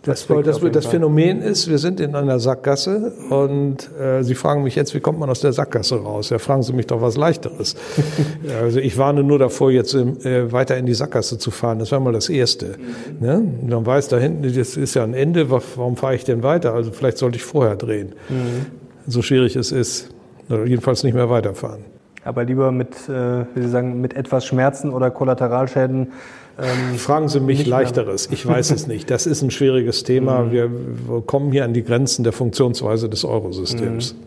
[0.06, 4.74] das, das, das Phänomen ist, wir sind in einer Sackgasse und äh, Sie fragen mich
[4.76, 6.30] jetzt, wie kommt man aus der Sackgasse raus?
[6.30, 7.74] Ja, fragen Sie mich doch was Leichteres.
[8.62, 11.80] also ich warne nur davor, jetzt äh, weiter in die Sackgasse zu fahren.
[11.80, 12.76] Das wäre mal das Erste.
[13.20, 13.26] Mhm.
[13.26, 13.52] Ne?
[13.68, 16.72] Man weiß da hinten, das ist ja ein Ende, warum fahre ich denn weiter?
[16.72, 18.14] Also vielleicht sollte ich vorher drehen.
[18.28, 18.66] Mhm.
[19.06, 20.10] So schwierig es ist.
[20.48, 21.95] Oder jedenfalls nicht mehr weiterfahren.
[22.26, 26.12] Aber lieber mit, äh, wie Sie sagen, mit etwas Schmerzen oder Kollateralschäden
[26.58, 28.28] ähm, Fragen Sie mich leichteres.
[28.30, 29.10] Ich weiß es nicht.
[29.10, 30.40] Das ist ein schwieriges Thema.
[30.40, 30.52] Mhm.
[30.52, 34.14] Wir, wir, kommen hier an die Grenzen der Funktionsweise des Eurosystems.
[34.14, 34.18] Mhm.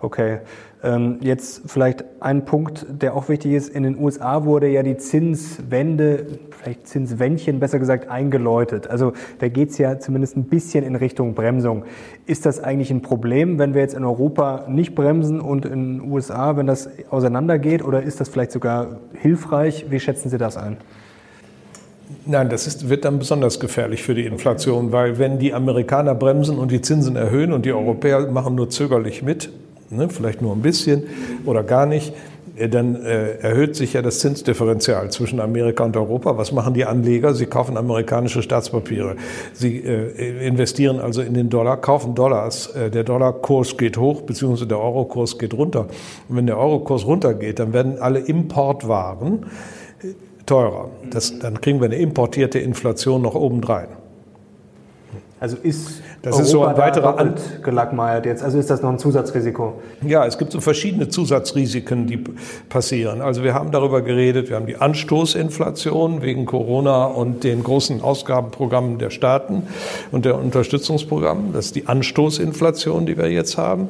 [0.00, 0.38] Okay.
[0.84, 3.70] Ähm, jetzt vielleicht ein Punkt, der auch wichtig ist.
[3.70, 8.86] In den USA wurde ja die Zinswende, vielleicht Zinswändchen besser gesagt, eingeläutet.
[8.88, 11.84] Also da geht es ja zumindest ein bisschen in Richtung Bremsung.
[12.26, 16.12] Ist das eigentlich ein Problem, wenn wir jetzt in Europa nicht bremsen und in den
[16.12, 17.82] USA, wenn das auseinandergeht?
[17.82, 19.86] Oder ist das vielleicht sogar hilfreich?
[19.88, 20.76] Wie schätzen Sie das ein?
[22.26, 26.58] Nein, das ist, wird dann besonders gefährlich für die Inflation, weil wenn die Amerikaner bremsen
[26.58, 29.50] und die Zinsen erhöhen und die Europäer machen nur zögerlich mit,
[29.96, 31.04] ne, vielleicht nur ein bisschen
[31.44, 32.12] oder gar nicht,
[32.56, 36.38] dann äh, erhöht sich ja das Zinsdifferenzial zwischen Amerika und Europa.
[36.38, 37.34] Was machen die Anleger?
[37.34, 39.16] Sie kaufen amerikanische Staatspapiere.
[39.52, 42.68] Sie äh, investieren also in den Dollar, kaufen Dollars.
[42.68, 45.88] Äh, der Dollarkurs geht hoch, beziehungsweise der Eurokurs geht runter.
[46.28, 49.46] Und wenn der Eurokurs runtergeht, dann werden alle Importwaren
[50.46, 50.90] teurer.
[51.10, 53.88] Das, dann kriegen wir eine importierte Inflation noch obendrein.
[55.40, 58.42] Also ist das Europa ist so ein weiterer An gelackmeiert jetzt.
[58.42, 59.80] Also ist das noch ein Zusatzrisiko?
[60.06, 62.24] Ja, es gibt so verschiedene Zusatzrisiken, die
[62.68, 63.20] passieren.
[63.20, 68.98] Also wir haben darüber geredet, wir haben die Anstoßinflation wegen Corona und den großen Ausgabenprogrammen
[68.98, 69.64] der Staaten
[70.12, 71.52] und der Unterstützungsprogramme.
[71.52, 73.88] Das ist die Anstoßinflation, die wir jetzt haben.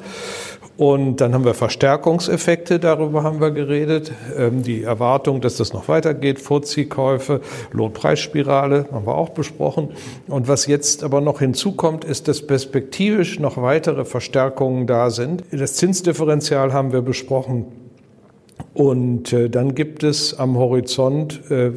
[0.76, 4.10] Und dann haben wir Verstärkungseffekte, darüber haben wir geredet.
[4.37, 9.90] Ähm, die Erwartung, dass das noch weitergeht, Vorziehkäufe, Lohnpreisspirale, haben wir auch besprochen.
[10.26, 15.44] Und was jetzt aber noch hinzukommt, ist, dass perspektivisch noch weitere Verstärkungen da sind.
[15.52, 17.84] Das Zinsdifferenzial haben wir besprochen.
[18.74, 21.70] Und äh, dann gibt es am Horizont äh,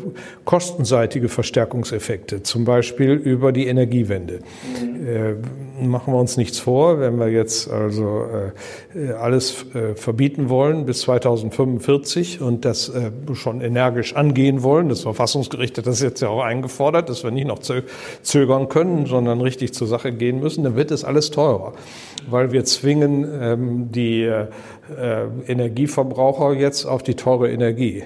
[0.46, 4.40] kostenseitige Verstärkungseffekte, zum Beispiel über die Energiewende.
[5.06, 5.36] Äh,
[5.80, 8.26] machen wir uns nichts vor, wenn wir jetzt also
[8.96, 12.92] äh, alles äh, verbieten wollen bis 2045 und das
[13.34, 17.48] schon energisch angehen wollen, das Verfassungsgericht hat das jetzt ja auch eingefordert, dass wir nicht
[17.48, 21.74] noch zögern können, sondern richtig zur Sache gehen müssen, dann wird es alles teurer,
[22.30, 24.48] weil wir zwingen ähm, die äh,
[25.48, 28.04] Energieverbraucher jetzt auf die teure Energie.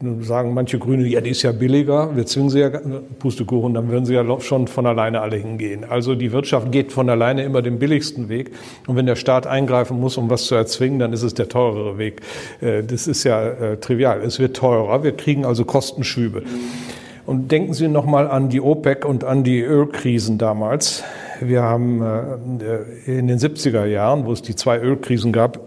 [0.00, 2.70] Nun sagen manche Grüne, ja, die ist ja billiger, wir zwingen sie ja,
[3.18, 5.84] Pustekuchen, dann würden sie ja schon von alleine alle hingehen.
[5.84, 8.52] Also die Wirtschaft geht von alleine immer den billigsten Weg.
[8.86, 11.98] Und wenn der Staat eingreifen muss, um was zu erzwingen, dann ist es der teurere
[11.98, 12.20] Weg.
[12.60, 14.20] Äh, das ist ja äh, trivial.
[14.20, 16.44] Es wird teurer, wir kriegen also Kostenschübe.
[17.26, 21.02] Und denken Sie nochmal an die OPEC und an die Ölkrisen damals.
[21.48, 25.60] Wir haben äh, in den 70er Jahren, wo es die zwei Ölkrisen gab,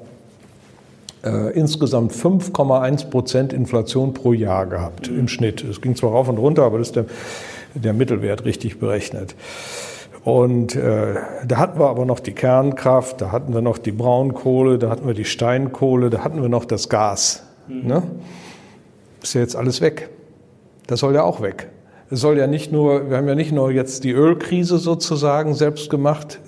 [1.23, 5.63] äh, insgesamt 5,1 Prozent Inflation pro Jahr gehabt im Schnitt.
[5.63, 7.05] Es ging zwar rauf und runter, aber das ist der,
[7.73, 9.35] der Mittelwert richtig berechnet.
[10.23, 14.79] Und äh, da hatten wir aber noch die Kernkraft, da hatten wir noch die Braunkohle,
[14.79, 17.43] da hatten wir die Steinkohle, da hatten wir noch das Gas.
[17.67, 17.87] Mhm.
[17.87, 18.03] Ne?
[19.21, 20.09] Ist ja jetzt alles weg.
[20.87, 21.69] Das soll ja auch weg.
[22.11, 25.89] Es soll ja nicht nur, wir haben ja nicht nur jetzt die Ölkrise sozusagen selbst
[25.89, 26.39] gemacht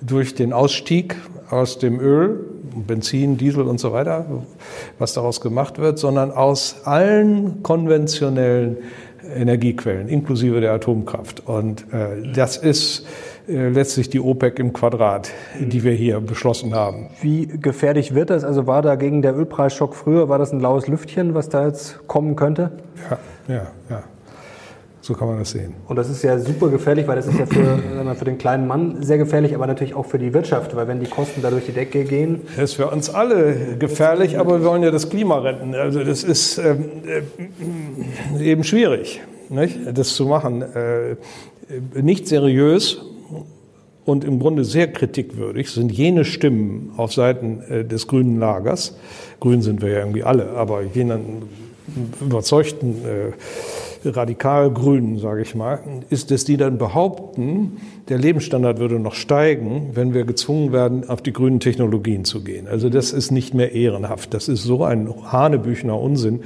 [0.00, 1.16] durch den Ausstieg
[1.50, 2.40] aus dem Öl,
[2.86, 4.24] Benzin, Diesel und so weiter,
[4.98, 8.78] was daraus gemacht wird, sondern aus allen konventionellen
[9.34, 11.46] Energiequellen, inklusive der Atomkraft.
[11.46, 13.06] Und äh, das ist
[13.48, 17.08] äh, letztlich die OPEC im Quadrat, die wir hier beschlossen haben.
[17.20, 18.44] Wie gefährlich wird das?
[18.44, 22.06] Also war da gegen der Ölpreisschock früher, war das ein laues Lüftchen, was da jetzt
[22.06, 22.72] kommen könnte?
[23.10, 23.18] Ja,
[23.54, 24.04] ja, ja.
[25.04, 25.74] So kann man das sehen.
[25.86, 29.02] Und das ist ja super gefährlich, weil das ist ja für, für den kleinen Mann
[29.02, 31.72] sehr gefährlich, aber natürlich auch für die Wirtschaft, weil wenn die Kosten da durch die
[31.72, 32.40] Decke gehen.
[32.56, 35.74] Das ist für uns alle gefährlich, aber wir wollen ja das Klima retten.
[35.74, 36.86] Also das ist ähm,
[38.38, 39.78] äh, eben schwierig, nicht?
[39.92, 40.62] das zu machen.
[40.62, 41.16] Äh,
[42.00, 43.02] nicht seriös
[44.06, 48.96] und im Grunde sehr kritikwürdig sind jene Stimmen auf Seiten äh, des grünen Lagers.
[49.38, 51.42] Grün sind wir ja irgendwie alle, aber jenen
[52.22, 53.32] überzeugten äh,
[54.04, 60.14] radikal-Grünen, sage ich mal, ist, dass die dann behaupten, der Lebensstandard würde noch steigen, wenn
[60.14, 62.68] wir gezwungen werden, auf die grünen Technologien zu gehen.
[62.68, 64.34] Also das ist nicht mehr ehrenhaft.
[64.34, 66.40] Das ist so ein hanebüchner Unsinn.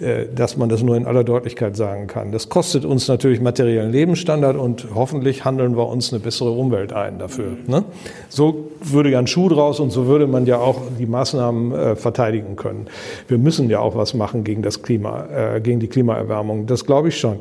[0.00, 2.32] Äh, dass man das nur in aller Deutlichkeit sagen kann.
[2.32, 7.20] Das kostet uns natürlich materiellen Lebensstandard und hoffentlich handeln wir uns eine bessere Umwelt ein
[7.20, 7.56] dafür.
[7.68, 7.84] Ne?
[8.28, 11.96] So würde ja ein Schuh draus und so würde man ja auch die Maßnahmen äh,
[11.96, 12.88] verteidigen können.
[13.28, 16.66] Wir müssen ja auch was machen gegen das Klima, äh, gegen die Klimaerwärmung.
[16.66, 17.38] Das glaube ich schon.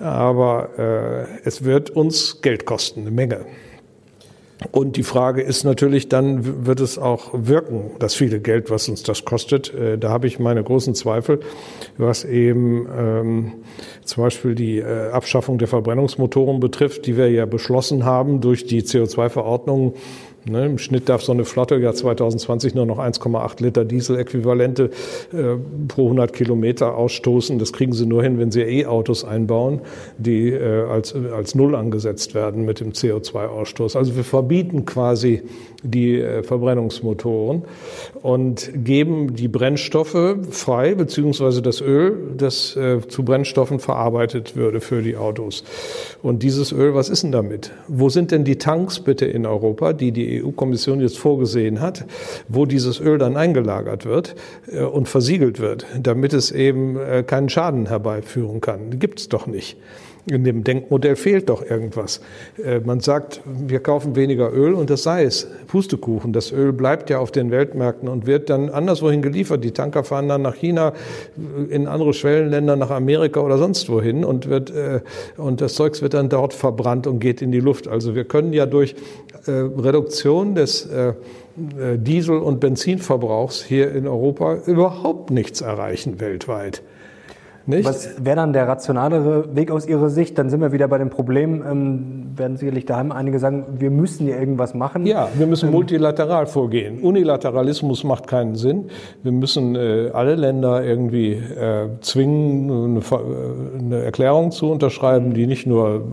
[0.00, 3.40] Aber äh, es wird uns Geld kosten, eine Menge.
[4.70, 9.02] Und die Frage ist natürlich dann, wird es auch wirken, das viele Geld, was uns
[9.02, 9.74] das kostet?
[9.74, 11.40] Äh, da habe ich meine großen Zweifel,
[11.98, 13.52] was eben ähm,
[14.04, 18.82] zum Beispiel die äh, Abschaffung der Verbrennungsmotoren betrifft, die wir ja beschlossen haben durch die
[18.82, 19.94] CO2-Verordnung
[20.46, 24.90] Ne, Im Schnitt darf so eine Flotte ja 2020 nur noch 1,8 Liter Dieseläquivalente
[25.32, 25.56] äh,
[25.88, 27.58] pro 100 Kilometer ausstoßen.
[27.58, 29.80] Das kriegen sie nur hin, wenn sie E-Autos einbauen,
[30.18, 33.96] die äh, als, als Null angesetzt werden mit dem CO2-Ausstoß.
[33.96, 35.42] Also wir verbieten quasi
[35.84, 37.62] die äh, Verbrennungsmotoren
[38.22, 45.02] und geben die Brennstoffe frei, beziehungsweise das Öl, das äh, zu Brennstoffen verarbeitet würde für
[45.02, 45.62] die Autos.
[46.22, 47.70] Und dieses Öl, was ist denn damit?
[47.86, 52.04] Wo sind denn die Tanks bitte in Europa, die die EU-Kommission jetzt vorgesehen hat,
[52.48, 54.34] wo dieses Öl dann eingelagert wird
[54.72, 58.98] äh, und versiegelt wird, damit es eben keinen Schaden herbeiführen kann?
[58.98, 59.76] Gibt es doch nicht.
[60.26, 62.22] In dem Denkmodell fehlt doch irgendwas.
[62.62, 65.46] Äh, man sagt, wir kaufen weniger Öl und das sei es.
[65.66, 66.32] Pustekuchen.
[66.32, 69.62] Das Öl bleibt ja auf den Weltmärkten und wird dann anderswohin geliefert.
[69.64, 70.94] Die Tanker fahren dann nach China,
[71.68, 75.00] in andere Schwellenländer, nach Amerika oder sonst wohin und wird, äh,
[75.36, 77.86] und das Zeugs wird dann dort verbrannt und geht in die Luft.
[77.86, 78.94] Also wir können ja durch
[79.46, 80.88] äh, Reduktion des
[81.56, 86.82] Diesel- und Benzinverbrauchs hier in Europa überhaupt nichts erreichen weltweit.
[87.66, 87.86] Nicht?
[87.86, 90.36] Was wäre dann der rationalere Weg aus Ihrer Sicht?
[90.36, 94.28] Dann sind wir wieder bei dem Problem, ähm, werden sicherlich daheim einige sagen, wir müssen
[94.28, 95.06] ja irgendwas machen.
[95.06, 97.00] Ja, wir müssen ähm, multilateral vorgehen.
[97.00, 98.90] Unilateralismus macht keinen Sinn.
[99.22, 105.46] Wir müssen äh, alle Länder irgendwie äh, zwingen, eine, äh, eine, Erklärung zu unterschreiben, die
[105.46, 106.04] nicht nur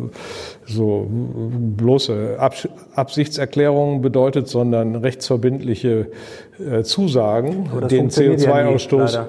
[0.65, 6.07] so bloße Abs Absichtserklärungen bedeutet, sondern rechtsverbindliche
[6.59, 9.15] äh, Zusagen, den CO2-Ausstoß.
[9.15, 9.27] Ja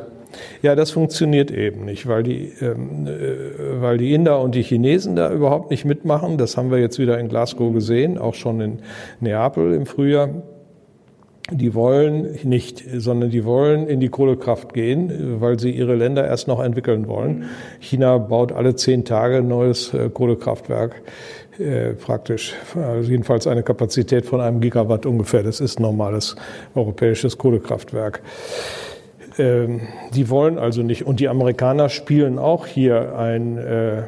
[0.62, 5.16] ja, das funktioniert eben nicht, weil die, ähm, äh, weil die Inder und die Chinesen
[5.16, 6.38] da überhaupt nicht mitmachen.
[6.38, 8.78] Das haben wir jetzt wieder in Glasgow gesehen, auch schon in
[9.20, 10.30] Neapel im Frühjahr.
[11.50, 16.46] Die wollen nicht, sondern die wollen in die Kohlekraft gehen, weil sie ihre Länder erst
[16.46, 17.46] noch entwickeln wollen.
[17.80, 21.02] China baut alle zehn Tage ein neues äh, Kohlekraftwerk.
[21.58, 25.42] Äh, praktisch, also jedenfalls eine Kapazität von einem Gigawatt ungefähr.
[25.42, 26.36] Das ist normales
[26.74, 28.22] europäisches Kohlekraftwerk.
[29.38, 29.80] Ähm,
[30.14, 31.06] die wollen also nicht.
[31.06, 34.02] Und die Amerikaner spielen auch hier ein äh,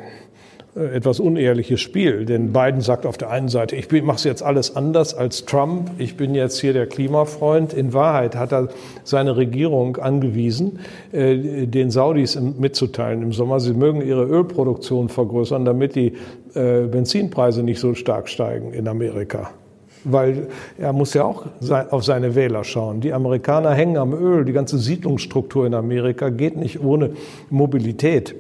[0.75, 2.25] etwas unehrliches Spiel.
[2.25, 6.17] Denn Biden sagt auf der einen Seite, ich mache jetzt alles anders als Trump, ich
[6.17, 7.73] bin jetzt hier der Klimafreund.
[7.73, 8.69] In Wahrheit hat er
[9.05, 10.81] seine Regierung angewiesen,
[11.13, 16.15] äh, den Saudis mitzuteilen im Sommer, sie mögen ihre Ölproduktion vergrößern, damit die
[16.55, 19.51] äh, Benzinpreise nicht so stark steigen in Amerika
[20.05, 21.47] weil er muss ja auch
[21.90, 23.01] auf seine Wähler schauen.
[23.01, 27.11] Die Amerikaner hängen am Öl, die ganze Siedlungsstruktur in Amerika geht nicht ohne
[27.51, 28.35] Mobilität.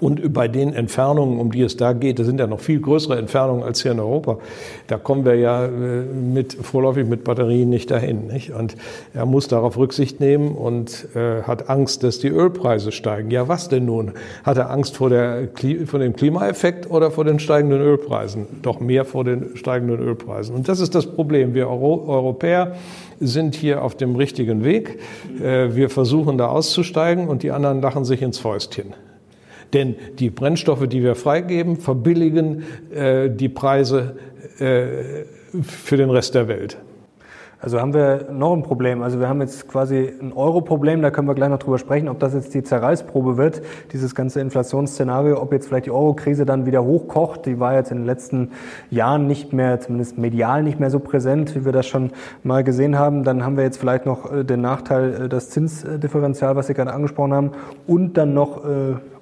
[0.00, 3.18] Und bei den Entfernungen, um die es da geht, das sind ja noch viel größere
[3.18, 4.38] Entfernungen als hier in Europa,
[4.86, 8.28] da kommen wir ja äh, mit, vorläufig mit Batterien nicht dahin.
[8.28, 8.52] Nicht?
[8.52, 8.76] Und
[9.12, 13.30] er muss darauf Rücksicht nehmen und äh, hat Angst, dass die Ölpreise steigen.
[13.32, 14.12] Ja, was denn nun?
[14.44, 15.48] Hat er Angst vor, der,
[15.86, 18.46] vor dem Klimaeffekt oder vor den steigenden Ölpreisen?
[18.62, 20.54] Doch mehr vor den steigenden Ölpreisen.
[20.54, 21.54] Und das ist das Problem.
[21.54, 22.76] Wir Euro Europäer
[23.18, 25.00] sind hier auf dem richtigen Weg.
[25.42, 28.94] Äh, wir versuchen da auszusteigen und die anderen lachen sich ins Fäustchen.
[29.72, 34.16] Denn die Brennstoffe, die wir freigeben, verbilligen äh, die Preise
[34.58, 35.24] äh,
[35.62, 36.78] für den Rest der Welt.
[37.60, 39.02] Also haben wir noch ein Problem.
[39.02, 42.20] Also wir haben jetzt quasi ein Euro-Problem, da können wir gleich noch drüber sprechen, ob
[42.20, 46.84] das jetzt die Zerreißprobe wird, dieses ganze Inflationsszenario, ob jetzt vielleicht die Euro-Krise dann wieder
[46.84, 47.46] hochkocht.
[47.46, 48.52] Die war jetzt in den letzten
[48.90, 52.12] Jahren nicht mehr, zumindest medial nicht mehr so präsent, wie wir das schon
[52.44, 53.24] mal gesehen haben.
[53.24, 56.92] Dann haben wir jetzt vielleicht noch äh, den Nachteil, äh, das Zinsdifferenzial, was Sie gerade
[56.92, 57.50] angesprochen haben,
[57.88, 58.64] und dann noch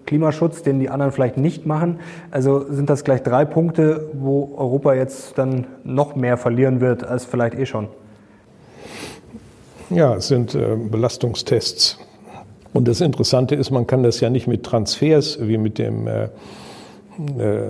[0.06, 2.00] Klimaschutz, den die anderen vielleicht nicht machen.
[2.30, 7.24] Also sind das gleich drei Punkte, wo Europa jetzt dann noch mehr verlieren wird als
[7.24, 7.88] vielleicht eh schon.
[9.90, 11.98] Ja, es sind äh, Belastungstests.
[12.72, 16.24] Und das Interessante ist, man kann das ja nicht mit Transfers wie mit dem äh,
[17.38, 17.62] äh,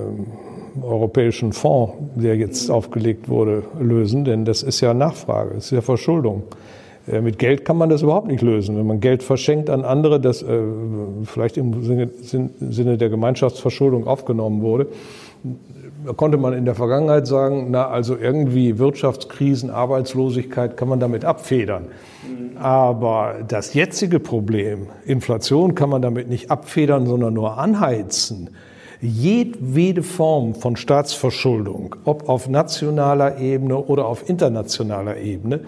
[0.83, 5.81] europäischen Fonds, der jetzt aufgelegt wurde, lösen, denn das ist ja Nachfrage, das ist ja
[5.81, 6.43] Verschuldung.
[7.11, 8.77] Äh, mit Geld kann man das überhaupt nicht lösen.
[8.77, 10.59] Wenn man Geld verschenkt an andere, das äh,
[11.25, 14.89] vielleicht im Sinne, Sinne der Gemeinschaftsverschuldung aufgenommen wurde,
[16.17, 21.87] konnte man in der Vergangenheit sagen, na, also irgendwie Wirtschaftskrisen, Arbeitslosigkeit kann man damit abfedern.
[22.59, 28.51] Aber das jetzige Problem, Inflation, kann man damit nicht abfedern, sondern nur anheizen.
[29.01, 35.61] Jedwede Form von Staatsverschuldung, ob auf nationaler Ebene oder auf internationaler Ebene,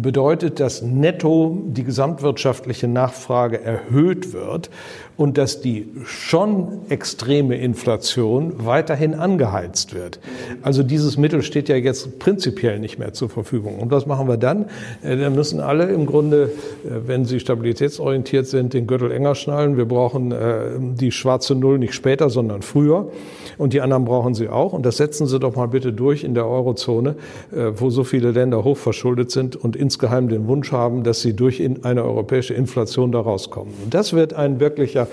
[0.00, 4.70] bedeutet, dass netto die gesamtwirtschaftliche Nachfrage erhöht wird
[5.18, 10.20] und dass die schon extreme Inflation weiterhin angeheizt wird.
[10.62, 13.80] Also dieses Mittel steht ja jetzt prinzipiell nicht mehr zur Verfügung.
[13.80, 14.66] Und was machen wir dann?
[15.02, 16.52] Äh, dann müssen alle im Grunde,
[16.84, 19.76] äh, wenn sie stabilitätsorientiert sind, den Gürtel enger schnallen.
[19.76, 23.10] Wir brauchen äh, die schwarze Null nicht später, sondern früher.
[23.58, 24.72] Und die anderen brauchen sie auch.
[24.72, 27.16] Und das setzen Sie doch mal bitte durch in der Eurozone,
[27.50, 32.04] wo so viele Länder hochverschuldet sind und insgeheim den Wunsch haben, dass sie durch eine
[32.04, 33.74] europäische Inflation da rauskommen.
[33.82, 35.07] Und das wird ein wirklicher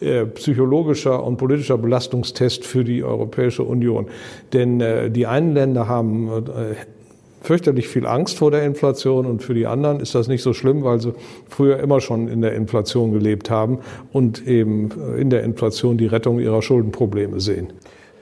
[0.00, 4.06] äh, psychologischer und politischer Belastungstest für die Europäische Union.
[4.52, 6.74] Denn äh, die einen Länder haben äh,
[7.42, 10.84] fürchterlich viel Angst vor der Inflation und für die anderen ist das nicht so schlimm,
[10.84, 11.12] weil sie
[11.48, 13.78] früher immer schon in der Inflation gelebt haben
[14.12, 17.72] und eben in der Inflation die Rettung ihrer Schuldenprobleme sehen.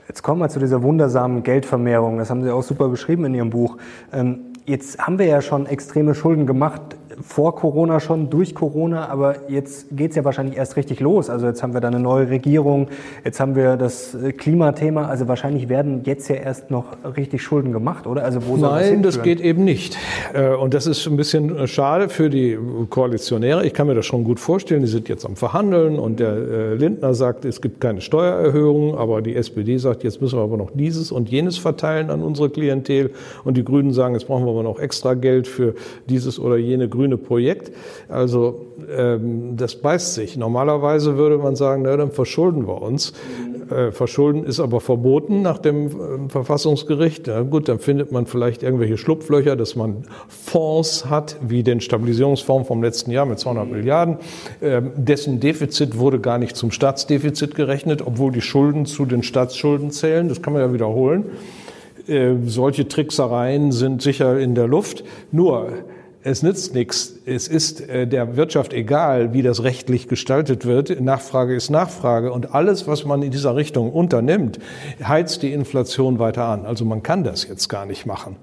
[0.07, 2.17] Jetzt kommen wir zu dieser wundersamen Geldvermehrung.
[2.17, 3.77] Das haben Sie auch super beschrieben in Ihrem Buch.
[4.11, 6.81] Ähm, jetzt haben wir ja schon extreme Schulden gemacht
[7.21, 11.29] vor Corona schon, durch Corona, aber jetzt geht es ja wahrscheinlich erst richtig los.
[11.29, 12.87] Also jetzt haben wir da eine neue Regierung,
[13.23, 16.85] jetzt haben wir das äh, Klimathema, also wahrscheinlich werden jetzt ja erst noch
[17.17, 18.23] richtig Schulden gemacht, oder?
[18.23, 19.97] Also wo soll Nein, das, das geht eben nicht.
[20.33, 22.57] Äh, und das ist ein bisschen äh, schade für die
[22.89, 23.65] Koalitionäre.
[23.65, 27.13] Ich kann mir das schon gut vorstellen, die sind jetzt am Verhandeln und der Lindner
[27.13, 31.11] sagt, es gibt keine Steuererhöhung, aber die SPD sagt, jetzt müssen wir aber noch dieses
[31.11, 33.11] und jenes verteilen an unsere Klientel
[33.43, 35.75] und die Grünen sagen, jetzt brauchen wir aber noch extra Geld für
[36.07, 37.71] dieses oder jene grüne Projekt.
[38.07, 40.37] Also ähm, das beißt sich.
[40.37, 43.13] Normalerweise würde man sagen, na, dann verschulden wir uns.
[43.69, 47.27] Äh, verschulden ist aber verboten nach dem äh, Verfassungsgericht.
[47.27, 52.67] Na gut, dann findet man vielleicht irgendwelche Schlupflöcher, dass man Fonds hat, wie den Stabilisierungsfonds
[52.67, 54.17] vom letzten Jahr mit 200 Milliarden.
[54.61, 59.91] Ähm, dessen Defizit wurde gar nicht zum Staatsdefizit gerechnet, obwohl die Schulden zu den Staatsschulden
[59.91, 60.29] zählen.
[60.29, 61.25] Das kann man ja wiederholen.
[62.07, 65.03] Äh, solche Tricksereien sind sicher in der Luft.
[65.31, 65.67] Nur,
[66.21, 67.13] es nützt nichts.
[67.25, 70.99] Es ist äh, der Wirtschaft egal, wie das rechtlich gestaltet wird.
[70.99, 72.33] Nachfrage ist Nachfrage.
[72.33, 74.59] Und alles, was man in dieser Richtung unternimmt,
[75.01, 76.65] heizt die Inflation weiter an.
[76.65, 78.35] Also man kann das jetzt gar nicht machen.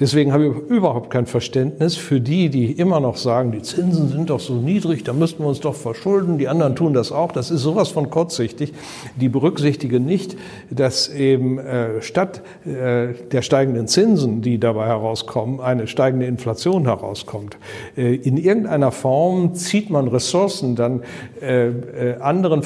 [0.00, 4.30] Deswegen habe ich überhaupt kein Verständnis für die, die immer noch sagen, die Zinsen sind
[4.30, 6.38] doch so niedrig, da müssten wir uns doch verschulden.
[6.38, 7.32] Die anderen tun das auch.
[7.32, 8.72] Das ist sowas von kurzsichtig.
[9.16, 10.36] Die berücksichtigen nicht,
[10.70, 17.56] dass eben äh, statt äh, der steigenden Zinsen, die dabei herauskommen, eine steigende Inflation herauskommt.
[17.96, 21.02] Äh, in irgendeiner Form zieht man Ressourcen, dann
[21.40, 22.62] äh, äh, anderen,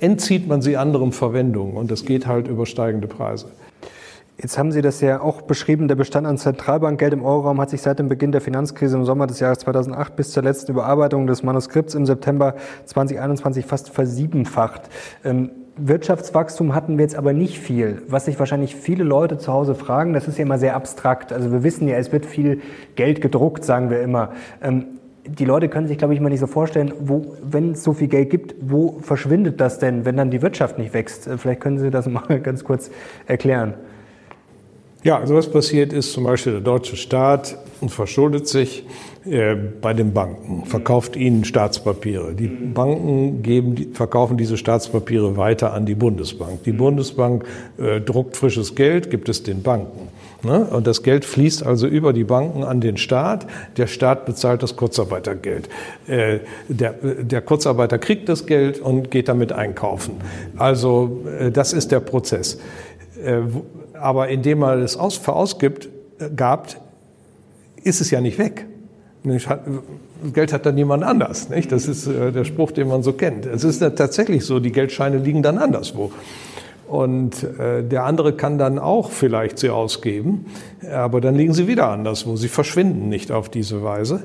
[0.00, 1.76] entzieht man sie anderen Verwendungen.
[1.76, 3.46] Und das geht halt über steigende Preise.
[4.42, 7.82] Jetzt haben Sie das ja auch beschrieben, der Bestand an Zentralbankgeld im Euroraum hat sich
[7.82, 11.42] seit dem Beginn der Finanzkrise im Sommer des Jahres 2008 bis zur letzten Überarbeitung des
[11.42, 12.54] Manuskripts im September
[12.86, 14.88] 2021 fast versiebenfacht.
[15.24, 18.02] Ähm, Wirtschaftswachstum hatten wir jetzt aber nicht viel.
[18.08, 21.34] Was sich wahrscheinlich viele Leute zu Hause fragen, das ist ja immer sehr abstrakt.
[21.34, 22.62] Also wir wissen ja, es wird viel
[22.96, 24.30] Geld gedruckt, sagen wir immer.
[24.62, 24.86] Ähm,
[25.26, 28.08] die Leute können sich, glaube ich, mal nicht so vorstellen, wo, wenn es so viel
[28.08, 31.26] Geld gibt, wo verschwindet das denn, wenn dann die Wirtschaft nicht wächst?
[31.26, 32.90] Äh, vielleicht können Sie das mal ganz kurz
[33.26, 33.74] erklären.
[35.02, 37.56] Ja, also was passiert ist, zum Beispiel der deutsche Staat
[37.88, 38.84] verschuldet sich
[39.24, 42.34] äh, bei den Banken, verkauft ihnen Staatspapiere.
[42.34, 46.64] Die Banken geben, verkaufen diese Staatspapiere weiter an die Bundesbank.
[46.64, 47.46] Die Bundesbank
[47.78, 50.08] äh, druckt frisches Geld, gibt es den Banken.
[50.42, 50.66] Ne?
[50.66, 53.46] Und das Geld fließt also über die Banken an den Staat.
[53.78, 55.70] Der Staat bezahlt das Kurzarbeitergeld.
[56.08, 60.16] Äh, der, der Kurzarbeiter kriegt das Geld und geht damit einkaufen.
[60.56, 62.58] Also äh, das ist der Prozess.
[64.00, 65.88] Aber indem man es aus, verausgibt,
[66.18, 66.78] äh, gabt,
[67.82, 68.66] ist es ja nicht weg.
[70.32, 71.48] Geld hat dann niemand anders.
[71.50, 71.72] Nicht?
[71.72, 73.46] Das ist äh, der Spruch, den man so kennt.
[73.46, 76.12] Es ist tatsächlich so, die Geldscheine liegen dann anderswo.
[76.88, 80.46] Und äh, der andere kann dann auch vielleicht sie ausgeben,
[80.90, 82.34] aber dann liegen sie wieder anderswo.
[82.34, 84.24] Sie verschwinden nicht auf diese Weise.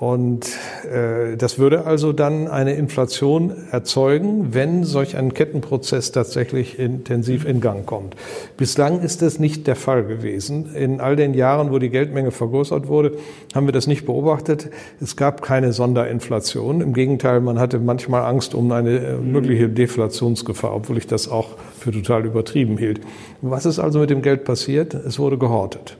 [0.00, 0.48] Und
[0.92, 7.60] äh, das würde also dann eine Inflation erzeugen, wenn solch ein Kettenprozess tatsächlich intensiv in
[7.60, 8.16] Gang kommt.
[8.56, 10.74] Bislang ist das nicht der Fall gewesen.
[10.74, 13.12] In all den Jahren, wo die Geldmenge vergrößert wurde,
[13.54, 14.68] haben wir das nicht beobachtet.
[15.00, 16.80] Es gab keine Sonderinflation.
[16.80, 21.50] Im Gegenteil, man hatte manchmal Angst um eine äh, mögliche Deflationsgefahr, obwohl ich das auch
[21.78, 23.00] für total übertrieben hielt.
[23.42, 24.92] Was ist also mit dem Geld passiert?
[24.92, 25.96] Es wurde gehortet.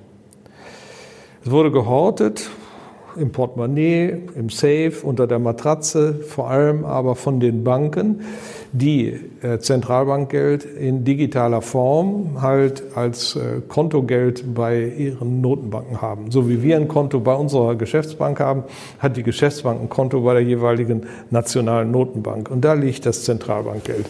[1.45, 2.51] Es wurde gehortet
[3.17, 8.23] im Portemonnaie, im Safe, unter der Matratze, vor allem aber von den Banken,
[8.73, 16.31] die äh, Zentralbankgeld in digitaler Form halt als äh, Kontogeld bei ihren Notenbanken haben.
[16.31, 18.65] So wie wir ein Konto bei unserer Geschäftsbank haben,
[18.99, 22.51] hat die Geschäftsbank ein Konto bei der jeweiligen nationalen Notenbank.
[22.51, 24.07] Und da liegt das Zentralbankgeld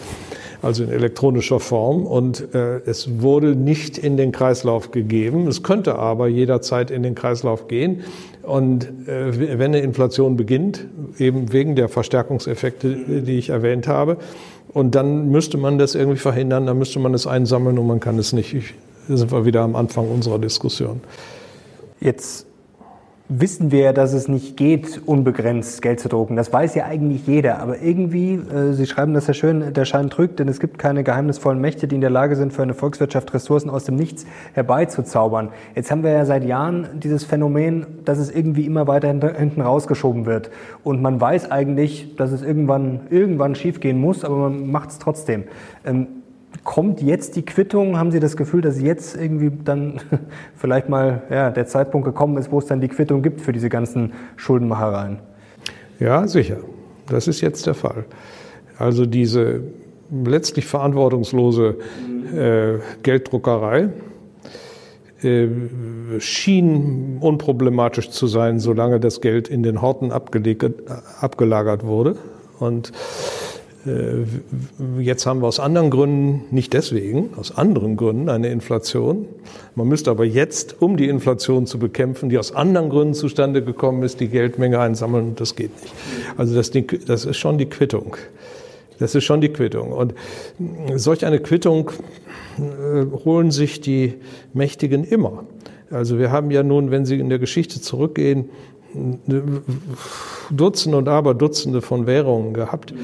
[0.65, 2.07] also in elektronischer Form.
[2.07, 5.47] Und äh, es wurde nicht in den Kreislauf gegeben.
[5.47, 8.03] Es könnte aber jederzeit in den Kreislauf gehen.
[8.43, 10.87] Und äh, wenn eine Inflation beginnt,
[11.19, 14.17] eben wegen der Verstärkungseffekte, die ich erwähnt habe,
[14.73, 18.19] und dann müsste man das irgendwie verhindern, dann müsste man es einsammeln und man kann
[18.19, 18.55] es nicht.
[18.55, 18.75] Ich,
[19.07, 21.01] da sind wir wieder am Anfang unserer Diskussion.
[22.01, 22.47] Jetzt
[23.41, 26.37] wissen wir dass es nicht geht, unbegrenzt Geld zu drucken.
[26.37, 27.61] Das weiß ja eigentlich jeder.
[27.61, 31.05] Aber irgendwie, äh, Sie schreiben das ja schön, der Schein trügt, denn es gibt keine
[31.05, 35.51] geheimnisvollen Mächte, die in der Lage sind, für eine Volkswirtschaft Ressourcen aus dem Nichts herbeizuzaubern.
[35.75, 40.27] Jetzt haben wir ja seit Jahren dieses Phänomen, dass es irgendwie immer weiter hinten rausgeschoben
[40.27, 40.51] wird.
[40.83, 45.45] Und man weiß eigentlich, dass es irgendwann, irgendwann schiefgehen muss, aber man macht es trotzdem.
[45.85, 46.07] Ähm,
[46.65, 47.99] Kommt jetzt die Quittung?
[47.99, 50.01] Haben Sie das Gefühl, dass jetzt irgendwie dann
[50.57, 53.69] vielleicht mal ja, der Zeitpunkt gekommen ist, wo es dann die Quittung gibt für diese
[53.69, 55.19] ganzen Schuldenmachereien?
[56.01, 56.57] Ja, sicher.
[57.07, 58.07] Das ist jetzt der Fall.
[58.79, 59.63] Also diese
[60.11, 61.77] letztlich verantwortungslose
[62.35, 63.91] äh, Gelddruckerei
[65.23, 65.49] äh,
[66.19, 72.17] schien unproblematisch zu sein, solange das Geld in den Horten abgelagert wurde.
[72.59, 72.93] Und
[74.99, 79.27] jetzt haben wir aus anderen Gründen, nicht deswegen, aus anderen Gründen eine Inflation.
[79.75, 84.03] Man müsste aber jetzt, um die Inflation zu bekämpfen, die aus anderen Gründen zustande gekommen
[84.03, 85.95] ist, die Geldmenge einsammeln und das geht nicht.
[86.37, 86.71] Also das,
[87.07, 88.17] das ist schon die Quittung.
[88.99, 89.93] Das ist schon die Quittung.
[89.93, 90.15] Und
[90.95, 91.91] solch eine Quittung
[92.59, 94.15] äh, holen sich die
[94.53, 95.45] Mächtigen immer.
[95.91, 98.49] Also wir haben ja nun, wenn Sie in der Geschichte zurückgehen,
[100.51, 102.95] Dutzende und aber Dutzende von Währungen gehabt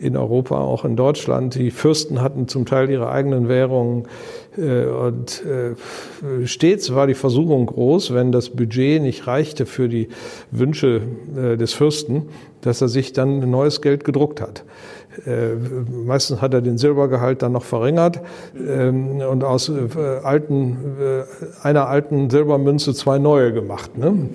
[0.00, 1.54] in Europa, auch in Deutschland.
[1.54, 4.06] Die Fürsten hatten zum Teil ihre eigenen Währungen
[4.56, 5.74] äh, und äh,
[6.46, 10.08] stets war die Versuchung groß, wenn das Budget nicht reichte für die
[10.50, 11.02] Wünsche
[11.36, 12.28] äh, des Fürsten,
[12.60, 14.64] dass er sich dann neues Geld gedruckt hat.
[15.24, 15.54] Äh,
[16.04, 18.20] meistens hat er den Silbergehalt dann noch verringert
[18.56, 19.88] ähm, und aus äh,
[20.22, 21.22] alten, äh,
[21.62, 24.28] einer alten Silbermünze zwei neue gemacht, ne?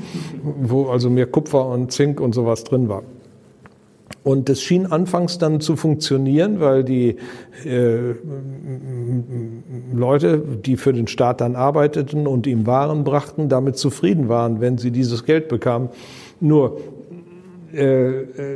[0.62, 3.04] wo also mehr Kupfer und Zink und sowas drin war.
[4.24, 7.16] Und das schien anfangs dann zu funktionieren, weil die
[7.66, 8.14] äh,
[9.94, 14.78] Leute, die für den Staat dann arbeiteten und ihm Waren brachten, damit zufrieden waren, wenn
[14.78, 15.90] sie dieses Geld bekamen.
[16.40, 16.78] Nur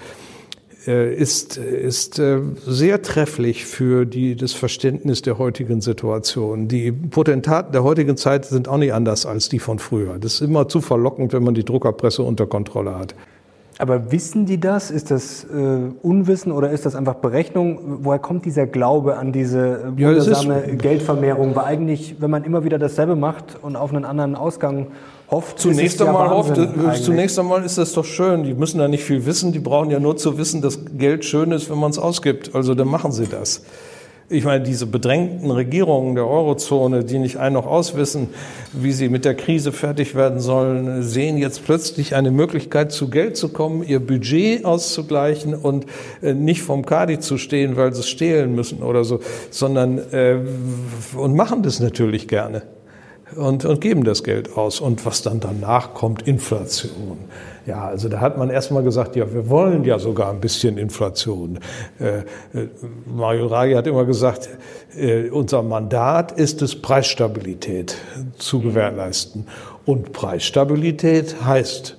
[0.87, 6.69] äh, ist, ist äh, sehr trefflich für die, das Verständnis der heutigen Situation.
[6.69, 10.21] Die Potentaten der heutigen Zeit sind auch nicht anders als die von früher.
[10.21, 13.17] Das ist immer zu verlockend, wenn man die Druckerpresse unter Kontrolle hat.
[13.79, 14.91] Aber wissen die das?
[14.91, 15.47] Ist das äh,
[16.03, 17.99] Unwissen oder ist das einfach Berechnung?
[18.03, 21.55] Woher kommt dieser Glaube an diese wundersame ja, Geldvermehrung?
[21.55, 24.87] Weil eigentlich, wenn man immer wieder dasselbe macht und auf einen anderen Ausgang
[25.31, 26.59] hofft, zunächst einmal hofft,
[27.03, 28.45] zunächst einmal ist das doch schön.
[28.45, 29.53] Die müssen da nicht viel wissen.
[29.53, 32.55] Die brauchen ja nur zu wissen, dass Geld schön ist, wenn man es ausgibt.
[32.55, 33.63] Also dann machen sie das.
[34.29, 38.29] Ich meine, diese bedrängten Regierungen der Eurozone, die nicht ein noch auswissen,
[38.73, 43.37] wie sie mit der Krise fertig werden sollen, sehen jetzt plötzlich eine Möglichkeit, zu Geld
[43.37, 45.87] zu kommen, ihr Budget auszugleichen und
[46.23, 49.21] äh, nicht vom Kadi zu stehen, weil sie es stehlen müssen oder so,
[49.51, 50.39] sondern äh,
[51.17, 52.63] und machen das natürlich gerne
[53.35, 54.81] und, und geben das Geld aus.
[54.81, 57.19] Und was dann danach kommt, Inflation.
[57.67, 61.59] Ja, also da hat man erstmal gesagt, ja, wir wollen ja sogar ein bisschen Inflation.
[61.99, 62.69] Äh, äh,
[63.07, 64.49] Mario Draghi hat immer gesagt,
[64.97, 67.97] äh, unser Mandat ist es, Preisstabilität
[68.39, 69.49] zu gewährleisten.
[69.85, 71.97] Und Preisstabilität heißt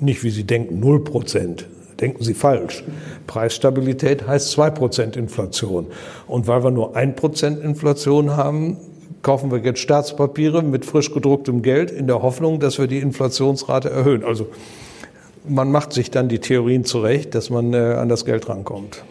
[0.00, 1.66] nicht, wie Sie denken, null Prozent.
[2.00, 2.84] Denken Sie falsch.
[3.26, 5.86] Preisstabilität heißt zwei Prozent Inflation.
[6.26, 8.76] Und weil wir nur ein Prozent Inflation haben,
[9.26, 13.90] kaufen wir jetzt Staatspapiere mit frisch gedrucktem Geld in der Hoffnung, dass wir die Inflationsrate
[13.90, 14.22] erhöhen.
[14.22, 14.46] Also
[15.48, 19.04] man macht sich dann die Theorien zurecht, dass man äh, an das Geld rankommt.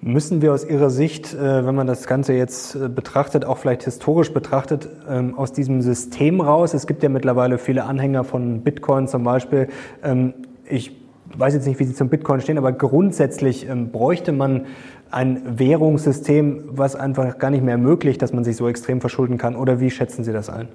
[0.00, 3.84] Müssen wir aus Ihrer Sicht, äh, wenn man das Ganze jetzt äh, betrachtet, auch vielleicht
[3.84, 6.74] historisch betrachtet, ähm, aus diesem System raus?
[6.74, 9.68] Es gibt ja mittlerweile viele Anhänger von Bitcoin zum Beispiel.
[10.02, 10.34] Ähm,
[10.68, 10.90] ich
[11.36, 14.66] weiß jetzt nicht, wie Sie zum Bitcoin stehen, aber grundsätzlich ähm, bräuchte man
[15.10, 19.56] ein Währungssystem, was einfach gar nicht mehr ermöglicht, dass man sich so extrem verschulden kann.
[19.56, 20.68] Oder wie schätzen Sie das ein?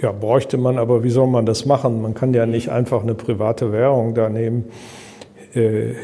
[0.00, 2.02] Ja, bräuchte man, aber wie soll man das machen?
[2.02, 4.66] Man kann ja nicht einfach eine private Währung da nehmen.
[5.54, 5.94] Äh,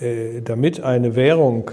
[0.00, 1.70] äh, damit eine Währung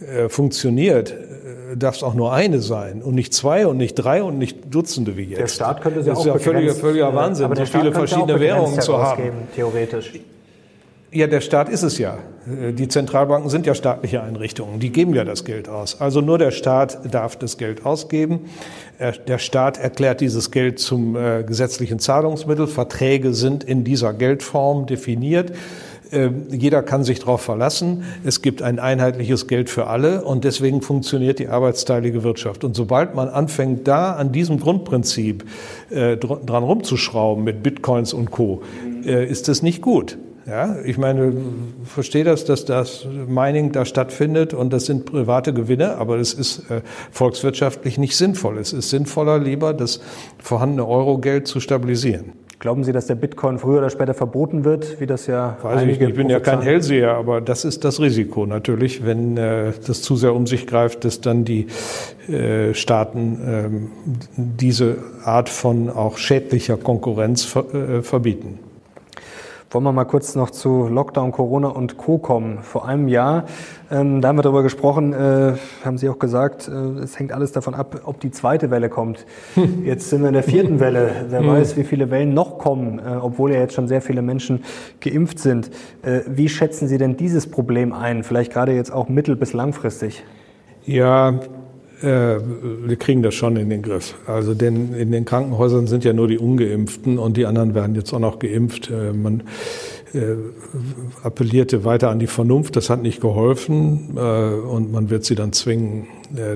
[0.00, 4.22] äh, funktioniert, äh, darf es auch nur eine sein und nicht zwei und nicht drei
[4.22, 5.40] und nicht Dutzende wie jetzt.
[5.40, 8.80] Der Staat könnte sie das auch ist ja völliger, völliger Wahnsinn, so viele verschiedene Währungen
[8.80, 9.30] zu haben.
[9.54, 10.12] Theoretisch.
[11.14, 12.18] Ja, der Staat ist es ja.
[12.44, 16.00] Äh, die Zentralbanken sind ja staatliche Einrichtungen, die geben ja das Geld aus.
[16.00, 18.40] Also nur der Staat darf das Geld ausgeben.
[18.98, 22.66] Der Staat erklärt dieses Geld zum äh, gesetzlichen Zahlungsmittel.
[22.66, 25.52] Verträge sind in dieser Geldform definiert.
[26.10, 28.02] Ähm, jeder kann sich darauf verlassen.
[28.24, 32.64] Es gibt ein einheitliches Geld für alle und deswegen funktioniert die arbeitsteilige Wirtschaft.
[32.64, 35.44] Und sobald man anfängt, da an diesem Grundprinzip
[35.90, 38.62] äh, dran rumzuschrauben mit Bitcoins und Co.,
[39.04, 40.16] ist das nicht gut.
[40.46, 41.32] Ja, ich meine,
[41.84, 46.70] verstehe das, dass das Mining da stattfindet und das sind private Gewinne, aber es ist
[46.70, 48.58] äh, volkswirtschaftlich nicht sinnvoll.
[48.58, 50.00] Es ist sinnvoller, lieber das
[50.38, 52.32] vorhandene Eurogeld zu stabilisieren.
[52.58, 56.00] Glauben Sie, dass der Bitcoin früher oder später verboten wird, wie das ja Weiß ich,
[56.00, 60.16] ich bin ja kein Hellseher, aber das ist das Risiko natürlich, wenn äh, das zu
[60.16, 61.66] sehr um sich greift, dass dann die
[62.28, 63.90] äh, Staaten ähm,
[64.36, 68.60] diese Art von auch schädlicher Konkurrenz ver äh, verbieten.
[69.74, 72.18] Wollen wir mal kurz noch zu Lockdown, Corona und Co.
[72.18, 72.60] kommen.
[72.62, 73.46] Vor einem Jahr,
[73.90, 75.54] ähm, da haben wir darüber gesprochen, äh,
[75.84, 76.70] haben Sie auch gesagt, äh,
[77.02, 79.26] es hängt alles davon ab, ob die zweite Welle kommt.
[79.54, 79.84] Hm.
[79.84, 81.26] Jetzt sind wir in der vierten Welle.
[81.28, 81.48] Wer hm.
[81.48, 84.62] weiß, wie viele Wellen noch kommen, äh, obwohl ja jetzt schon sehr viele Menschen
[85.00, 85.72] geimpft sind.
[86.02, 88.22] Äh, wie schätzen Sie denn dieses Problem ein?
[88.22, 90.22] Vielleicht gerade jetzt auch mittel- bis langfristig?
[90.86, 91.40] Ja,
[92.02, 92.40] äh,
[92.86, 94.14] wir kriegen das schon in den Griff.
[94.26, 98.12] Also denn in den Krankenhäusern sind ja nur die Ungeimpften und die anderen werden jetzt
[98.12, 98.90] auch noch geimpft.
[98.90, 99.44] Äh, man
[100.12, 100.34] äh,
[101.22, 106.06] appellierte weiter an die Vernunft, das hat nicht geholfen und man wird sie dann zwingen,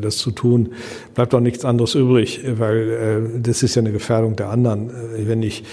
[0.01, 0.75] das zu tun.
[1.15, 4.91] Bleibt auch nichts anderes übrig, weil das ist ja eine Gefährdung der anderen.
[5.17, 5.65] Wenn ich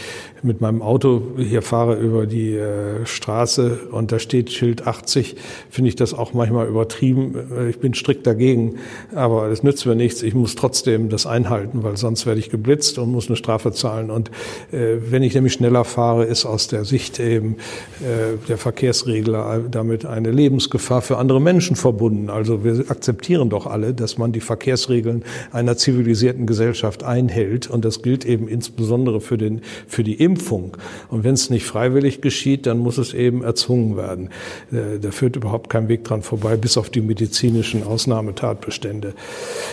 [0.46, 5.36] mit meinem Auto hier fahre über die äh, Straße und da steht Schild 80,
[5.70, 7.36] finde ich das auch manchmal übertrieben.
[7.58, 8.76] Äh, ich bin strikt dagegen,
[9.14, 10.22] aber es nützt mir nichts.
[10.24, 14.10] Ich muss trotzdem das einhalten, weil sonst werde ich geblitzt und muss eine Strafe zahlen.
[14.10, 14.30] Und
[14.72, 17.58] äh, wenn ich nämlich schneller fahre, ist aus der Sicht eben
[18.02, 22.30] äh, der Verkehrsregler damit eine Lebensgefahr für andere Menschen verbunden.
[22.30, 27.70] Also wir akzeptieren doch alle, dass man die Verkehrsregeln einer zivilisierten Gesellschaft einhält.
[27.70, 30.76] Und das gilt eben insbesondere für, den, für die Impfung Impfung.
[31.10, 34.30] Und wenn es nicht freiwillig geschieht, dann muss es eben erzwungen werden.
[34.72, 39.14] Äh, da führt überhaupt kein Weg dran vorbei, bis auf die medizinischen Ausnahmetatbestände.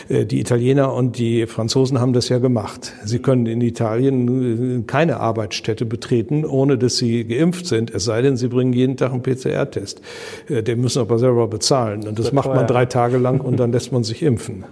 [0.08, 2.92] Äh, die Italiener und die Franzosen haben das ja gemacht.
[3.04, 8.22] Sie können in Italien äh, keine Arbeitsstätte betreten, ohne dass sie geimpft sind, es sei
[8.22, 10.00] denn, sie bringen jeden Tag einen PCR-Test.
[10.48, 12.06] Den müssen aber selber bezahlen.
[12.06, 14.64] Und das, das macht man drei Tage lang und dann lässt man sich impfen.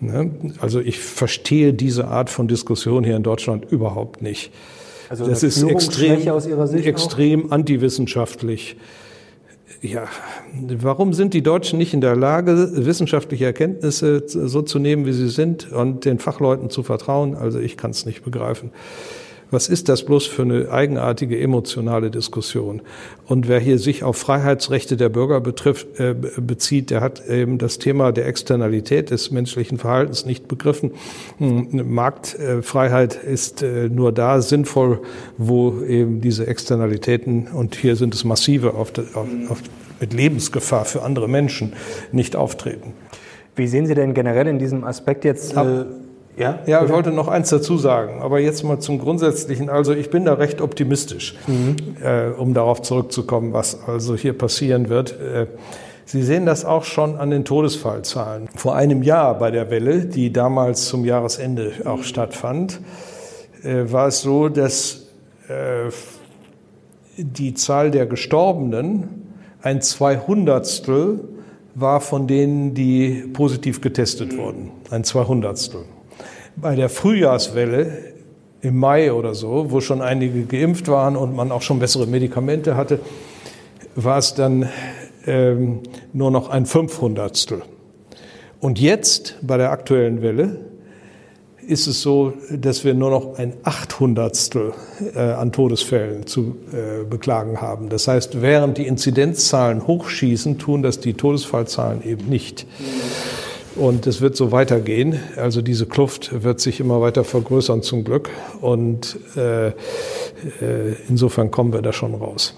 [0.00, 0.30] Ne?
[0.60, 4.50] Also ich verstehe diese Art von Diskussion hier in Deutschland überhaupt nicht.
[5.12, 7.52] Also das ist extrem, aus Ihrer Sicht extrem auch?
[7.52, 8.78] antiwissenschaftlich.
[9.82, 10.04] Ja,
[10.78, 15.28] warum sind die Deutschen nicht in der Lage, wissenschaftliche Erkenntnisse so zu nehmen, wie sie
[15.28, 17.34] sind und den Fachleuten zu vertrauen?
[17.34, 18.70] Also ich kann es nicht begreifen.
[19.52, 22.80] Was ist das bloß für eine eigenartige emotionale Diskussion?
[23.26, 27.78] Und wer hier sich auf Freiheitsrechte der Bürger betrifft, äh, bezieht, der hat eben das
[27.78, 30.92] Thema der Externalität des menschlichen Verhaltens nicht begriffen.
[31.36, 35.00] Hm, Marktfreiheit ist äh, nur da sinnvoll,
[35.36, 39.62] wo eben diese Externalitäten, und hier sind es massive, auf, auf, auf,
[40.00, 41.74] mit Lebensgefahr für andere Menschen
[42.10, 42.94] nicht auftreten.
[43.54, 45.54] Wie sehen Sie denn generell in diesem Aspekt jetzt?
[45.54, 45.84] Äh
[46.36, 49.68] ja, ja ich wollte noch eins dazu sagen, aber jetzt mal zum Grundsätzlichen.
[49.68, 51.76] Also ich bin da recht optimistisch, mhm.
[52.02, 55.12] äh, um darauf zurückzukommen, was also hier passieren wird.
[55.20, 55.46] Äh,
[56.04, 58.48] Sie sehen das auch schon an den Todesfallzahlen.
[58.56, 62.80] Vor einem Jahr bei der Welle, die damals zum Jahresende auch stattfand,
[63.62, 65.06] äh, war es so, dass
[65.48, 65.90] äh,
[67.16, 69.08] die Zahl der Gestorbenen
[69.62, 71.20] ein Zweihundertstel
[71.74, 74.70] war von denen, die positiv getestet wurden.
[74.90, 75.84] Ein Zweihundertstel
[76.56, 78.12] bei der Frühjahrswelle
[78.60, 82.76] im Mai oder so, wo schon einige geimpft waren und man auch schon bessere Medikamente
[82.76, 83.00] hatte,
[83.96, 84.68] war es dann
[85.26, 85.80] ähm,
[86.12, 87.62] nur noch ein Fünfhundertstel.
[88.60, 90.72] Und jetzt bei der aktuellen Welle
[91.66, 94.72] ist es so, dass wir nur noch ein Achthundertstel
[95.14, 97.88] äh, an Todesfällen zu äh, beklagen haben.
[97.88, 102.66] Das heißt, während die Inzidenzzahlen hochschießen, tun das die Todesfallzahlen eben nicht.
[103.76, 105.18] Und es wird so weitergehen.
[105.36, 108.30] Also diese Kluft wird sich immer weiter vergrößern zum Glück.
[108.60, 109.72] Und äh, äh,
[111.08, 112.54] insofern kommen wir da schon raus.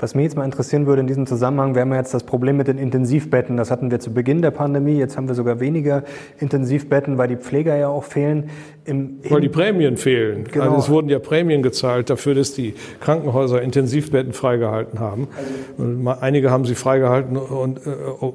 [0.00, 2.68] Was mich jetzt mal interessieren würde in diesem Zusammenhang, wir haben jetzt das Problem mit
[2.68, 3.56] den Intensivbetten.
[3.56, 4.96] Das hatten wir zu Beginn der Pandemie.
[4.96, 6.04] Jetzt haben wir sogar weniger
[6.38, 8.50] Intensivbetten, weil die Pfleger ja auch fehlen.
[8.88, 10.44] Im, weil die Prämien fehlen.
[10.50, 10.64] Genau.
[10.64, 15.28] Also es wurden ja Prämien gezahlt dafür, dass die Krankenhäuser Intensivbetten freigehalten haben.
[15.76, 17.90] Und einige haben sie freigehalten und, äh,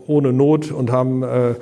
[0.06, 1.56] ohne Not und haben äh, äh,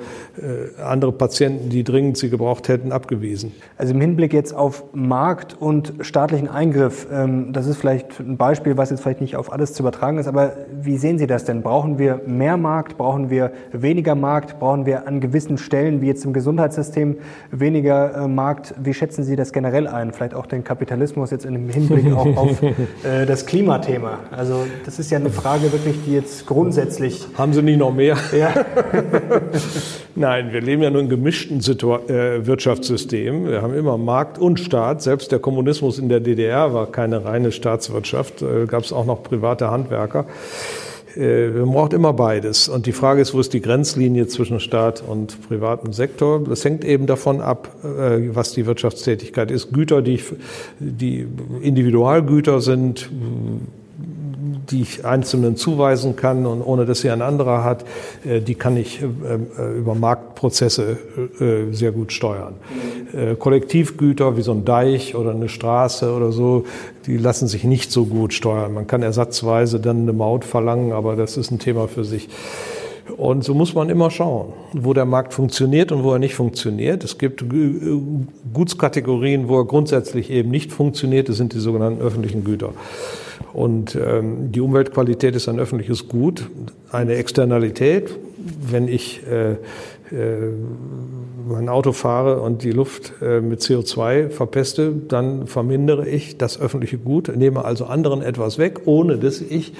[0.84, 3.54] andere Patienten, die dringend sie gebraucht hätten, abgewiesen.
[3.78, 8.76] Also im Hinblick jetzt auf Markt und staatlichen Eingriff, ähm, das ist vielleicht ein Beispiel,
[8.76, 10.26] was jetzt vielleicht nicht auf alles zu übertragen ist.
[10.26, 11.62] Aber wie sehen Sie das denn?
[11.62, 12.98] Brauchen wir mehr Markt?
[12.98, 14.58] Brauchen wir weniger Markt?
[14.58, 17.16] Brauchen wir an gewissen Stellen, wie jetzt im Gesundheitssystem,
[17.50, 18.74] weniger äh, Markt?
[18.84, 20.12] Wie schätzen Sie das generell ein?
[20.12, 22.62] Vielleicht auch den Kapitalismus jetzt im Hinblick auch auf
[23.04, 24.20] äh, das Klimathema.
[24.30, 27.26] Also das ist ja eine Frage wirklich, die jetzt grundsätzlich...
[27.36, 28.16] Haben Sie nicht noch mehr?
[28.36, 28.52] Ja.
[30.14, 33.46] Nein, wir leben ja nur in gemischten Situa äh, Wirtschaftssystem.
[33.46, 35.02] Wir haben immer Markt und Staat.
[35.02, 38.42] Selbst der Kommunismus in der DDR war keine reine Staatswirtschaft.
[38.42, 40.26] Äh, Gab es auch noch private Handwerker.
[41.16, 42.68] Äh, man braucht immer beides.
[42.68, 46.42] Und die Frage ist, wo ist die Grenzlinie zwischen Staat und privatem Sektor?
[46.44, 49.72] Das hängt eben davon ab, äh, was die Wirtschaftstätigkeit ist.
[49.72, 50.20] Güter, die,
[50.78, 51.26] die
[51.60, 53.10] Individualgüter sind,
[54.70, 57.84] die ich Einzelnen zuweisen kann und ohne dass sie ein anderer hat,
[58.24, 60.96] äh, die kann ich äh, äh, über Marktprozesse
[61.70, 62.54] sehr gut steuern.
[63.38, 66.64] Kollektivgüter wie so ein Deich oder eine Straße oder so,
[67.06, 68.74] die lassen sich nicht so gut steuern.
[68.74, 72.28] Man kann ersatzweise dann eine Maut verlangen, aber das ist ein Thema für sich.
[73.16, 77.04] Und so muss man immer schauen, wo der Markt funktioniert und wo er nicht funktioniert.
[77.04, 77.44] Es gibt
[78.52, 81.28] Gutskategorien, wo er grundsätzlich eben nicht funktioniert.
[81.28, 82.72] Das sind die sogenannten öffentlichen Güter.
[83.52, 86.48] Und ähm, die Umweltqualität ist ein öffentliches Gut,
[86.90, 88.16] eine Externalität.
[88.70, 89.56] Wenn ich äh,
[91.48, 96.98] mein Auto fahre und die Luft äh, mit CO2 verpeste, dann vermindere ich das öffentliche
[96.98, 99.72] Gut, nehme also anderen etwas weg, ohne dass ich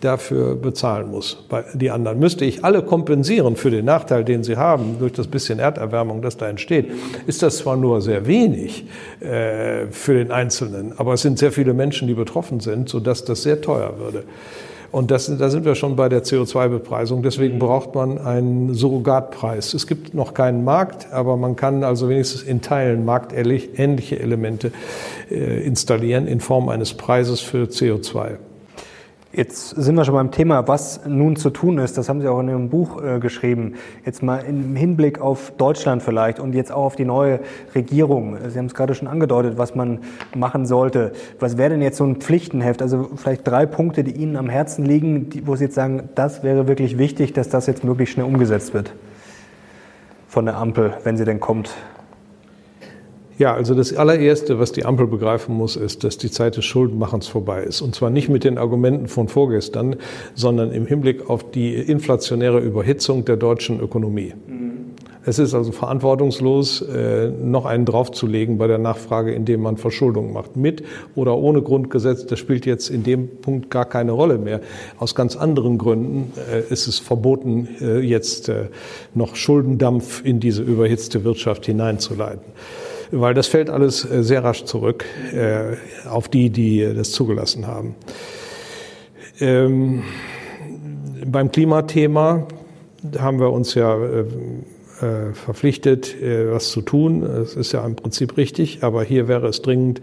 [0.00, 1.44] dafür bezahlen muss.
[1.48, 5.26] Bei die anderen müsste ich alle kompensieren für den Nachteil, den sie haben durch das
[5.26, 6.90] bisschen Erderwärmung, das da entsteht.
[7.26, 8.86] Ist das zwar nur sehr wenig
[9.20, 13.42] äh, für den Einzelnen, aber es sind sehr viele Menschen, die betroffen sind, sodass das
[13.42, 14.24] sehr teuer würde.
[14.90, 17.22] Und das, da sind wir schon bei der CO2-Bepreisung.
[17.22, 19.74] Deswegen braucht man einen Surrogatpreis.
[19.74, 24.72] Es gibt noch keinen Markt, aber man kann also wenigstens in Teilen marktähnliche Elemente
[25.30, 28.38] äh, installieren in Form eines Preises für CO2.
[29.38, 31.96] Jetzt sind wir schon beim Thema, was nun zu tun ist.
[31.96, 33.74] Das haben Sie auch in Ihrem Buch äh, geschrieben.
[34.04, 37.38] Jetzt mal im Hinblick auf Deutschland vielleicht und jetzt auch auf die neue
[37.72, 38.36] Regierung.
[38.48, 40.00] Sie haben es gerade schon angedeutet, was man
[40.34, 41.12] machen sollte.
[41.38, 42.82] Was wäre denn jetzt so ein Pflichtenheft?
[42.82, 46.42] Also vielleicht drei Punkte, die Ihnen am Herzen liegen, die, wo Sie jetzt sagen, das
[46.42, 48.92] wäre wirklich wichtig, dass das jetzt möglichst schnell umgesetzt wird
[50.26, 51.76] von der Ampel, wenn sie denn kommt.
[53.38, 57.28] Ja, also das allererste, was die Ampel begreifen muss, ist, dass die Zeit des Schuldenmachens
[57.28, 57.80] vorbei ist.
[57.82, 59.94] Und zwar nicht mit den Argumenten von vorgestern,
[60.34, 64.34] sondern im Hinblick auf die inflationäre Überhitzung der deutschen Ökonomie.
[65.24, 70.56] Es ist also verantwortungslos, äh, noch einen draufzulegen bei der Nachfrage, indem man Verschuldung macht.
[70.56, 70.82] Mit
[71.14, 74.62] oder ohne Grundgesetz, das spielt jetzt in dem Punkt gar keine Rolle mehr.
[74.98, 78.50] Aus ganz anderen Gründen äh, ist es verboten, äh, jetzt
[79.14, 82.42] noch Schuldendampf in diese überhitzte Wirtschaft hineinzuleiten
[83.10, 85.76] weil das fällt alles äh, sehr rasch zurück äh,
[86.08, 87.94] auf die, die das zugelassen haben.
[89.40, 90.02] Ähm,
[91.26, 92.46] beim Klimathema
[93.18, 94.24] haben wir uns ja äh,
[95.00, 97.22] äh, verpflichtet, äh, was zu tun.
[97.22, 100.00] Es ist ja im Prinzip richtig, aber hier wäre es dringend,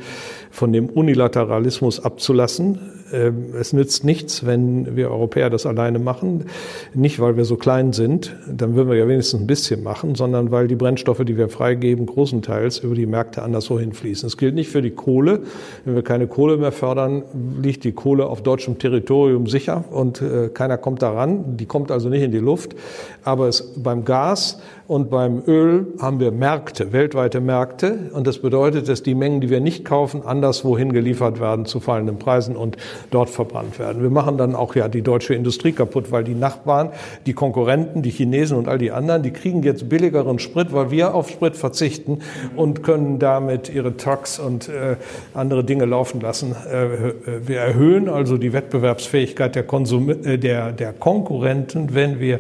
[0.51, 2.80] von dem Unilateralismus abzulassen.
[3.12, 6.45] Ähm, es nützt nichts, wenn wir Europäer das alleine machen.
[6.93, 10.51] Nicht, weil wir so klein sind, dann würden wir ja wenigstens ein bisschen machen, sondern
[10.51, 14.26] weil die Brennstoffe, die wir freigeben, großenteils über die Märkte anderswo hinfließen.
[14.28, 15.41] Es gilt nicht für die Kohle.
[15.84, 17.24] Wenn wir keine Kohle mehr fördern,
[17.62, 21.58] liegt die Kohle auf deutschem Territorium sicher und äh, keiner kommt daran.
[21.58, 22.76] Die kommt also nicht in die Luft.
[23.24, 28.12] Aber es, beim Gas und beim Öl haben wir Märkte, weltweite Märkte.
[28.14, 32.20] Und das bedeutet, dass die Mengen, die wir nicht kaufen, anderswohin geliefert werden zu fallenden
[32.20, 32.78] Preisen und
[33.12, 34.02] dort verbrannt werden.
[34.02, 36.89] Wir machen dann auch ja die deutsche Industrie kaputt, weil die Nachbarn,
[37.26, 41.14] die Konkurrenten, die Chinesen und all die anderen, die kriegen jetzt billigeren Sprit, weil wir
[41.14, 42.20] auf Sprit verzichten
[42.56, 44.98] und können damit ihre Trucks und äh,
[45.34, 46.52] andere Dinge laufen lassen.
[46.52, 47.14] Äh,
[47.48, 52.39] wir erhöhen also die Wettbewerbsfähigkeit der, Konsum äh, der, der Konkurrenten, wenn wir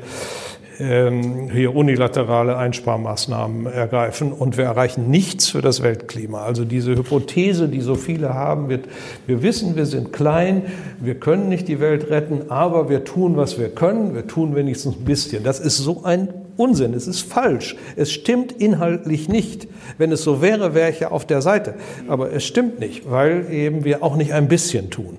[0.77, 6.43] hier unilaterale Einsparmaßnahmen ergreifen und wir erreichen nichts für das Weltklima.
[6.43, 8.85] Also diese Hypothese, die so viele haben, wird,
[9.25, 10.63] wir wissen, wir sind klein,
[10.99, 14.97] wir können nicht die Welt retten, aber wir tun, was wir können, wir tun wenigstens
[14.97, 15.43] ein bisschen.
[15.43, 19.67] Das ist so ein Unsinn, es ist falsch, es stimmt inhaltlich nicht.
[19.97, 21.75] Wenn es so wäre, wäre ich ja auf der Seite.
[22.07, 25.17] Aber es stimmt nicht, weil eben wir auch nicht ein bisschen tun.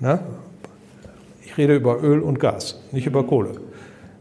[0.00, 0.20] Na?
[1.44, 3.63] Ich rede über Öl und Gas, nicht über Kohle.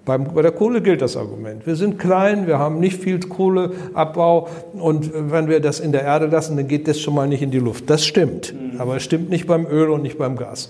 [0.06, 1.66] Beim, bei der Kohle gilt das Argument.
[1.66, 6.26] Wir sind klein, wir haben nicht viel Kohleabbau und wenn wir das in der Erde
[6.26, 7.90] lassen, dann geht das schon mal nicht in die Luft.
[7.90, 8.82] Das stimmt, mhm.
[8.82, 10.70] aber es stimmt nicht beim Öl und nicht beim Gas.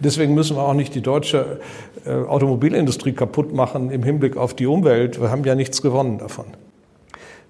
[0.00, 1.58] Deswegen müssen wir auch nicht die deutsche
[2.06, 5.20] äh, Automobilindustrie kaputt machen im Hinblick auf die Umwelt.
[5.20, 6.46] Wir haben ja nichts gewonnen davon.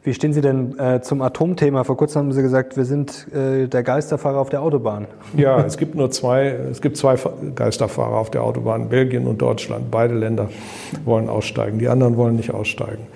[0.05, 1.83] Wie stehen Sie denn äh, zum Atomthema?
[1.83, 5.07] Vor kurzem haben Sie gesagt, wir sind äh, der Geisterfahrer auf der Autobahn.
[5.37, 7.17] Ja, es gibt nur zwei, es gibt zwei
[7.55, 9.91] Geisterfahrer auf der Autobahn, Belgien und Deutschland.
[9.91, 10.51] Beide Länder
[11.05, 13.07] wollen aussteigen, die anderen wollen nicht aussteigen.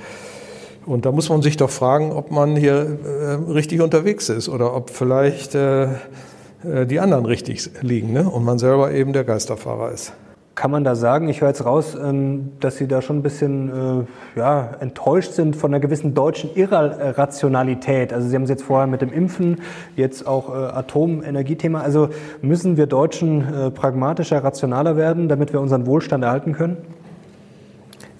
[0.84, 4.74] Und da muss man sich doch fragen, ob man hier äh, richtig unterwegs ist oder
[4.74, 8.28] ob vielleicht äh, äh die anderen richtig liegen ne?
[8.28, 10.12] und man selber eben der Geisterfahrer ist.
[10.54, 14.04] Kann man da sagen, ich höre jetzt raus, ähm, dass Sie da schon ein bisschen
[14.36, 18.12] äh, ja, enttäuscht sind von einer gewissen deutschen Irrationalität.
[18.12, 19.62] Also Sie haben es jetzt vorher mit dem Impfen,
[19.96, 21.80] jetzt auch äh, Atomenergiethema.
[21.80, 22.10] Also
[22.42, 26.76] müssen wir Deutschen äh, pragmatischer, rationaler werden, damit wir unseren Wohlstand erhalten können?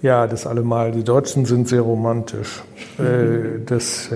[0.01, 0.91] Ja, das allemal.
[0.93, 2.63] Die Deutschen sind sehr romantisch.
[3.67, 4.11] das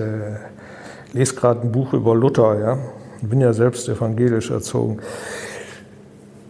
[1.13, 2.77] lese gerade ein Buch über Luther, ja.
[3.21, 4.99] Ich bin ja selbst evangelisch erzogen.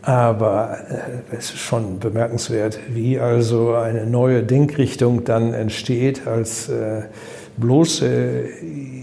[0.08, 7.02] Aber äh, es ist schon bemerkenswert, wie also eine neue Denkrichtung dann entsteht als äh,
[7.58, 8.46] bloße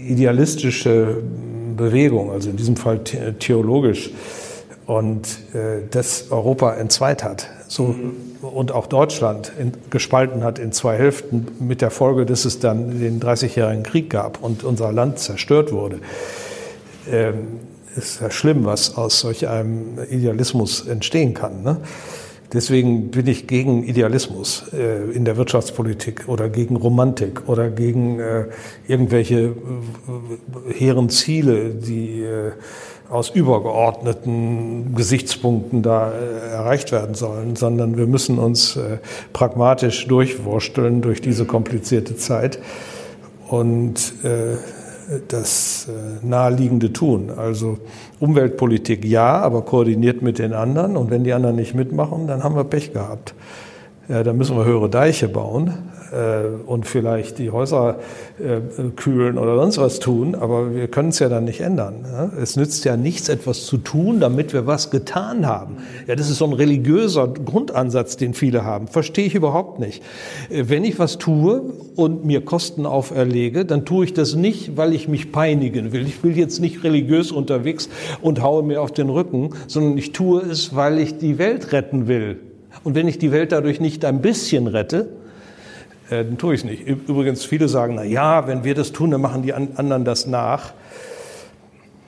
[0.09, 1.17] idealistische
[1.77, 4.09] Bewegung, also in diesem Fall theologisch,
[4.87, 7.51] und äh, das Europa entzweit hat.
[7.67, 7.93] So,
[8.41, 12.99] und auch Deutschland in, gespalten hat in zwei Hälften mit der Folge, dass es dann
[12.99, 15.99] den 30-jährigen Krieg gab und unser Land zerstört wurde.
[17.11, 17.59] Ähm,
[17.95, 21.63] ist ja schlimm, was aus solch einem Idealismus entstehen kann.
[21.63, 21.77] Ne?
[22.53, 28.45] Deswegen bin ich gegen Idealismus äh, in der Wirtschaftspolitik oder gegen Romantik oder gegen äh,
[28.87, 32.51] irgendwelche äh, hehren Ziele, die äh,
[33.09, 38.99] aus übergeordneten Gesichtspunkten da äh, erreicht werden sollen, sondern wir müssen uns äh,
[39.33, 42.59] pragmatisch durchwursteln durch diese komplizierte Zeit
[43.47, 44.13] und
[45.27, 47.31] das äh, Naheliegende tun.
[47.35, 47.77] Also
[48.19, 50.97] Umweltpolitik ja, aber koordiniert mit den anderen.
[50.97, 53.33] Und wenn die anderen nicht mitmachen, dann haben wir Pech gehabt.
[54.07, 55.73] Ja, dann müssen wir höhere Deiche bauen
[56.65, 57.99] und vielleicht die Häuser
[58.39, 58.59] äh,
[58.95, 62.05] kühlen oder sonst was tun, aber wir können es ja dann nicht ändern.
[62.41, 65.77] Es nützt ja nichts, etwas zu tun, damit wir was getan haben.
[66.07, 68.87] Ja, das ist so ein religiöser Grundansatz, den viele haben.
[68.87, 70.03] Verstehe ich überhaupt nicht.
[70.49, 71.61] Äh, wenn ich was tue
[71.95, 76.05] und mir Kosten auferlege, dann tue ich das nicht, weil ich mich peinigen will.
[76.05, 77.89] Ich will jetzt nicht religiös unterwegs
[78.21, 82.07] und haue mir auf den Rücken, sondern ich tue es, weil ich die Welt retten
[82.07, 82.39] will.
[82.83, 85.09] Und wenn ich die Welt dadurch nicht ein bisschen rette,
[86.09, 86.87] äh, dann tue ich es nicht.
[86.87, 90.73] Übrigens, viele sagen, na ja, wenn wir das tun, dann machen die anderen das nach.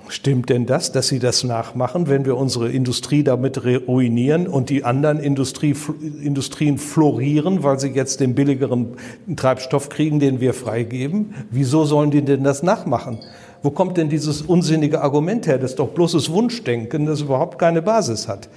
[0.09, 4.85] Stimmt denn das, dass sie das nachmachen, wenn wir unsere Industrie damit ruinieren und die
[4.85, 5.75] anderen Industrie,
[6.21, 8.93] Industrien florieren, weil sie jetzt den billigeren
[9.35, 11.33] Treibstoff kriegen, den wir freigeben?
[11.51, 13.19] Wieso sollen die denn das nachmachen?
[13.63, 15.57] Wo kommt denn dieses unsinnige Argument her?
[15.57, 18.47] Das ist doch bloßes Wunschdenken, das überhaupt keine Basis hat.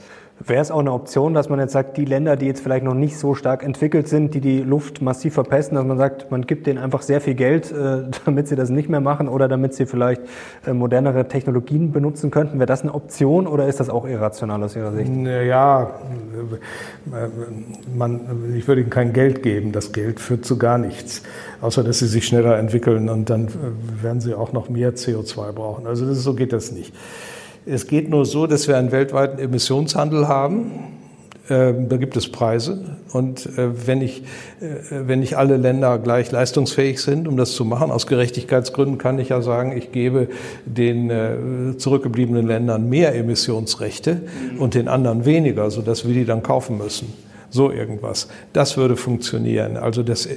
[0.42, 2.94] Wäre es auch eine Option, dass man jetzt sagt, die Länder, die jetzt vielleicht noch
[2.94, 6.66] nicht so stark entwickelt sind, die die Luft massiv verpesten, dass man sagt, man gibt
[6.66, 9.84] denen einfach sehr viel Geld, äh, damit sie das nicht mehr machen oder damit sie
[9.84, 10.22] vielleicht
[10.66, 12.58] äh, modernere Technologien benutzen könnten?
[12.58, 15.10] Wäre das eine Option oder ist das auch irrational aus Ihrer Sicht?
[15.10, 15.90] Ja,
[17.94, 19.72] man, ich würde ihnen kein Geld geben.
[19.72, 21.22] Das Geld führt zu gar nichts,
[21.60, 25.52] außer dass sie sich schneller entwickeln und dann äh, werden sie auch noch mehr CO2
[25.52, 25.86] brauchen.
[25.86, 26.94] Also das, so geht das nicht.
[27.66, 30.70] Es geht nur so, dass wir einen weltweiten Emissionshandel haben.
[31.50, 32.96] Ähm, da gibt es Preise.
[33.12, 34.22] Und äh, wenn, ich,
[34.60, 39.18] äh, wenn nicht alle Länder gleich leistungsfähig sind, um das zu machen, aus Gerechtigkeitsgründen kann
[39.18, 40.28] ich ja sagen, ich gebe
[40.64, 44.22] den äh, zurückgebliebenen Ländern mehr Emissionsrechte
[44.58, 47.12] und den anderen weniger, sodass wir die dann kaufen müssen.
[47.50, 48.28] So irgendwas.
[48.52, 49.76] Das würde funktionieren.
[49.76, 50.28] Also das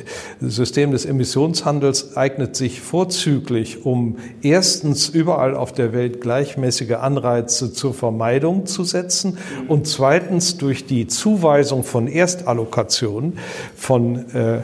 [0.42, 7.94] System des Emissionshandels eignet sich vorzüglich, um erstens überall auf der Welt gleichmäßige Anreize zur
[7.94, 9.38] Vermeidung zu setzen
[9.68, 13.38] und zweitens durch die Zuweisung von Erstallokationen
[13.76, 14.62] von äh,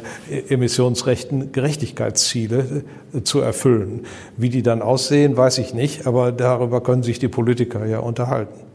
[0.49, 2.83] Emissionsrechten Gerechtigkeitsziele
[3.13, 4.05] äh, zu erfüllen.
[4.37, 8.68] Wie die dann aussehen, weiß ich nicht, aber darüber können sich die Politiker ja unterhalten.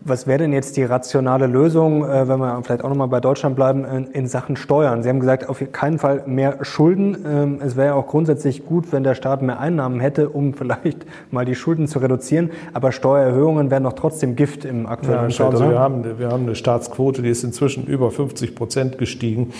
[0.00, 3.56] Was wäre denn jetzt die rationale Lösung, äh, wenn wir vielleicht auch nochmal bei Deutschland
[3.56, 5.02] bleiben, in Sachen Steuern?
[5.02, 7.16] Sie haben gesagt, auf keinen Fall mehr Schulden.
[7.26, 11.04] Ähm, es wäre ja auch grundsätzlich gut, wenn der Staat mehr Einnahmen hätte, um vielleicht
[11.30, 12.50] mal die Schulden zu reduzieren.
[12.72, 16.44] Aber Steuererhöhungen wären doch trotzdem Gift im aktuellen ja, schauen Sie, wir haben, wir haben
[16.44, 19.52] eine Staatsquote, die ist inzwischen über 50 Prozent gestiegen.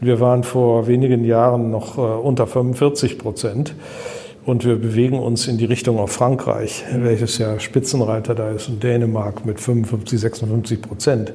[0.00, 3.74] Wir waren vor wenigen Jahren noch äh, unter 45 Prozent.
[4.44, 8.82] Und wir bewegen uns in die Richtung auf Frankreich, welches ja Spitzenreiter da ist, und
[8.82, 11.32] Dänemark mit 55, 56 Prozent.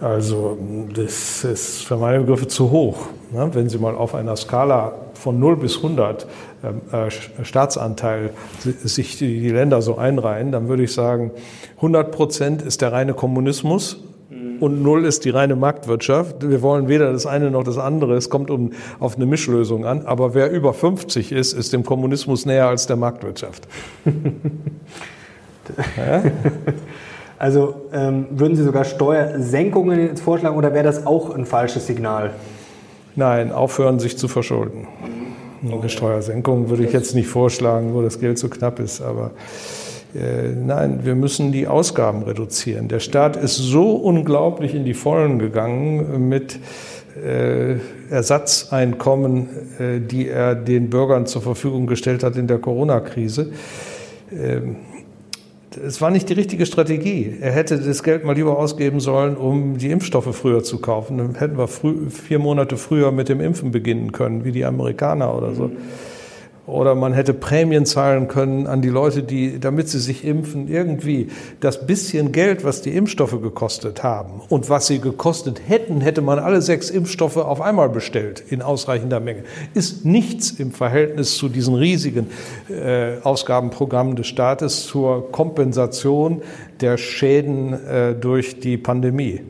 [0.00, 0.56] Also
[0.94, 3.08] das ist für meine Begriffe zu hoch.
[3.32, 3.50] Ne?
[3.52, 6.26] Wenn Sie mal auf einer Skala von 0 bis 100
[6.64, 8.30] ähm, äh, Staatsanteil
[8.62, 11.32] sich die Länder so einreihen, dann würde ich sagen,
[11.76, 14.04] 100 Prozent ist der reine Kommunismus
[14.60, 16.48] und null ist die reine Marktwirtschaft.
[16.48, 18.16] Wir wollen weder das eine noch das andere.
[18.16, 20.06] Es kommt um, auf eine Mischlösung an.
[20.06, 23.68] Aber wer über 50 ist, ist dem Kommunismus näher als der Marktwirtschaft.
[25.96, 26.22] ja?
[27.38, 32.32] Also ähm, würden Sie sogar Steuersenkungen jetzt vorschlagen oder wäre das auch ein falsches Signal?
[33.14, 34.88] Nein, aufhören, sich zu verschulden.
[35.62, 39.32] Eine Steuersenkung würde ich jetzt nicht vorschlagen, wo das Geld so knapp ist, aber
[40.14, 42.88] nein, wir müssen die Ausgaben reduzieren.
[42.88, 46.58] Der Staat ist so unglaublich in die Vollen gegangen mit
[47.24, 47.76] äh,
[48.10, 49.48] Ersatzeinkommen,
[49.78, 53.52] äh, die er den Bürgern zur Verfügung gestellt hat in der Corona-Krise.
[54.32, 54.76] Ähm,
[55.84, 57.36] es war nicht die richtige Strategie.
[57.40, 61.18] Er hätte das Geld mal lieber ausgeben sollen, um die Impfstoffe früher zu kaufen.
[61.18, 65.54] Dann hätten wir vier Monate früher mit dem Impfen beginnen können, wie die Amerikaner oder
[65.54, 65.64] so.
[65.64, 65.76] Mhm.
[66.68, 70.68] Oder man hätte Prämien zahlen können an die Leute, die, damit sie sich impfen.
[70.68, 71.28] Irgendwie
[71.60, 76.38] das bisschen Geld, was die Impfstoffe gekostet haben und was sie gekostet hätten, hätte man
[76.38, 79.44] alle sechs Impfstoffe auf einmal bestellt in ausreichender Menge.
[79.72, 82.26] Ist nichts im Verhältnis zu diesen riesigen
[82.68, 86.42] äh, Ausgabenprogrammen des Staates zur Kompensation
[86.82, 89.40] der Schäden äh, durch die Pandemie.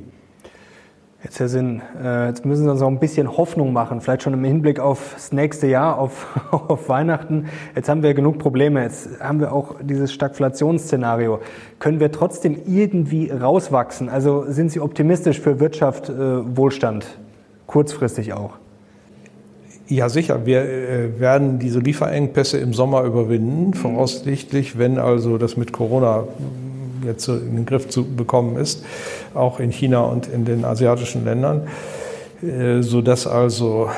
[1.24, 4.34] Jetzt, Herr Sinn, äh, jetzt müssen Sie uns auch ein bisschen Hoffnung machen, vielleicht schon
[4.34, 7.46] im Hinblick aufs nächste Jahr, auf, auf Weihnachten.
[7.74, 11.40] Jetzt haben wir genug Probleme, jetzt haben wir auch dieses Stagflationsszenario.
[11.80, 14.08] Können wir trotzdem irgendwie rauswachsen?
[14.08, 17.18] Also sind Sie optimistisch für Wirtschaft, äh, Wohlstand,
[17.66, 18.52] kurzfristig auch?
[19.88, 20.46] Ja, sicher.
[20.46, 26.28] Wir äh, werden diese Lieferengpässe im Sommer überwinden, voraussichtlich, wenn also das mit Corona
[27.04, 28.84] jetzt in den Griff zu bekommen ist,
[29.34, 31.68] auch in China und in den asiatischen Ländern,
[32.42, 33.88] äh, sodass also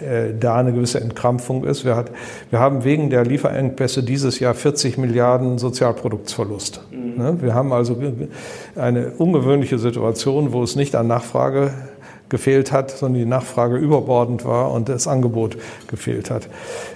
[0.00, 1.84] äh, da eine gewisse Entkrampfung ist.
[1.84, 2.10] Wir, hat,
[2.50, 6.80] wir, haben wegen der Lieferengpässe dieses Jahr 40 Milliarden Sozialproduktsverlust.
[6.90, 7.22] Mhm.
[7.22, 7.36] Ne?
[7.40, 7.96] Wir haben also
[8.74, 11.70] eine ungewöhnliche Situation, wo es nicht an Nachfrage
[12.28, 15.56] gefehlt hat, sondern die Nachfrage überbordend war und das Angebot
[15.88, 16.48] gefehlt hat.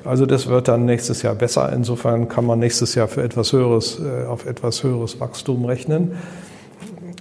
[0.04, 1.72] Also das wird dann nächstes Jahr besser.
[1.72, 6.12] Insofern kann man nächstes Jahr für etwas höheres, äh, auf etwas höheres Wachstum rechnen.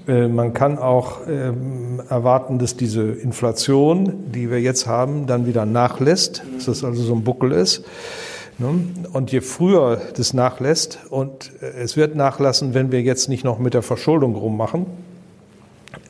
[0.07, 5.66] Äh, man kann auch ähm, erwarten, dass diese Inflation, die wir jetzt haben, dann wieder
[5.66, 7.86] nachlässt, dass das also so ein Buckel ist.
[8.57, 8.82] Ne?
[9.14, 13.60] Und je früher das nachlässt, und äh, es wird nachlassen, wenn wir jetzt nicht noch
[13.60, 14.88] mit der Verschuldung rummachen,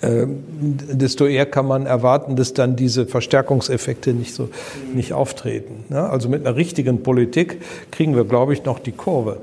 [0.02, 4.50] desto eher kann man erwarten, dass dann diese Verstärkungseffekte nicht so
[4.93, 5.84] nicht auftreten.
[5.89, 6.10] Ne?
[6.10, 9.38] Also mit einer richtigen Politik kriegen wir, glaube ich, noch die Kurve.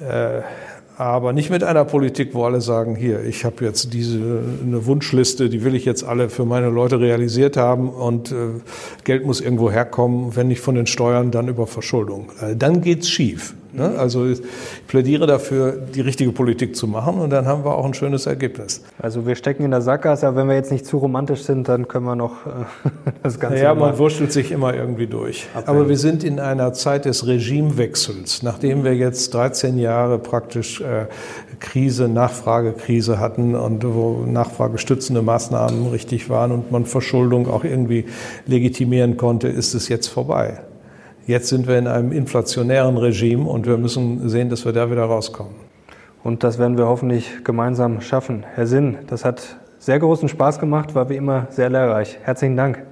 [0.00, 0.42] Äh,
[0.98, 5.48] aber nicht mit einer Politik, wo alle sagen, hier, ich habe jetzt diese eine Wunschliste,
[5.48, 8.34] die will ich jetzt alle für meine Leute realisiert haben und äh,
[9.04, 12.30] Geld muss irgendwo herkommen, wenn nicht von den Steuern, dann über Verschuldung.
[12.40, 13.54] Äh, dann geht's schief.
[13.72, 13.94] Ne?
[13.98, 14.42] Also ich
[14.86, 18.82] plädiere dafür, die richtige Politik zu machen und dann haben wir auch ein schönes Ergebnis.
[18.98, 21.88] Also wir stecken in der Sackgasse, aber wenn wir jetzt nicht zu romantisch sind, dann
[21.88, 22.50] können wir noch äh,
[23.22, 23.58] das Ganze.
[23.58, 25.46] Ja, man wurschtelt sich immer irgendwie durch.
[25.54, 25.68] Abhängen.
[25.68, 31.06] Aber wir sind in einer Zeit des Regimewechsels, nachdem wir jetzt 13 Jahre praktisch äh,
[31.60, 38.06] Krise, Nachfragekrise hatten und wo nachfragestützende Maßnahmen richtig waren und man Verschuldung auch irgendwie
[38.46, 40.60] legitimieren konnte, ist es jetzt vorbei.
[41.26, 45.04] Jetzt sind wir in einem inflationären Regime und wir müssen sehen, dass wir da wieder
[45.04, 45.54] rauskommen.
[46.24, 48.44] Und das werden wir hoffentlich gemeinsam schaffen.
[48.54, 52.18] Herr Sinn, das hat sehr großen Spaß gemacht, war wie immer sehr lehrreich.
[52.22, 52.82] Herzlichen Dank.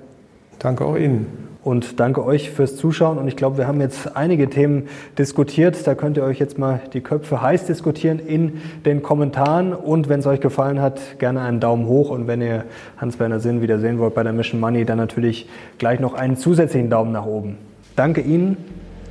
[0.60, 1.26] Danke auch Ihnen.
[1.62, 3.18] Und danke euch fürs Zuschauen.
[3.18, 5.86] Und ich glaube, wir haben jetzt einige Themen diskutiert.
[5.86, 9.72] Da könnt ihr euch jetzt mal die Köpfe heiß diskutieren in den Kommentaren.
[9.74, 12.10] Und wenn es euch gefallen hat, gerne einen Daumen hoch.
[12.10, 12.64] Und wenn ihr
[12.96, 16.90] Hans-Werner Sinn wieder sehen wollt bei der Mission Money, dann natürlich gleich noch einen zusätzlichen
[16.90, 17.58] Daumen nach oben.
[18.00, 18.56] Danke Ihnen,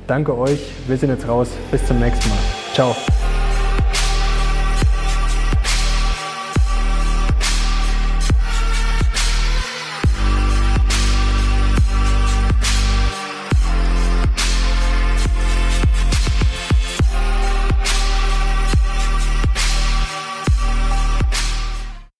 [0.08, 0.58] danke euch.
[0.88, 1.50] Wir sind jetzt raus.
[1.70, 2.38] Bis zum nächsten Mal.
[2.74, 2.96] Ciao.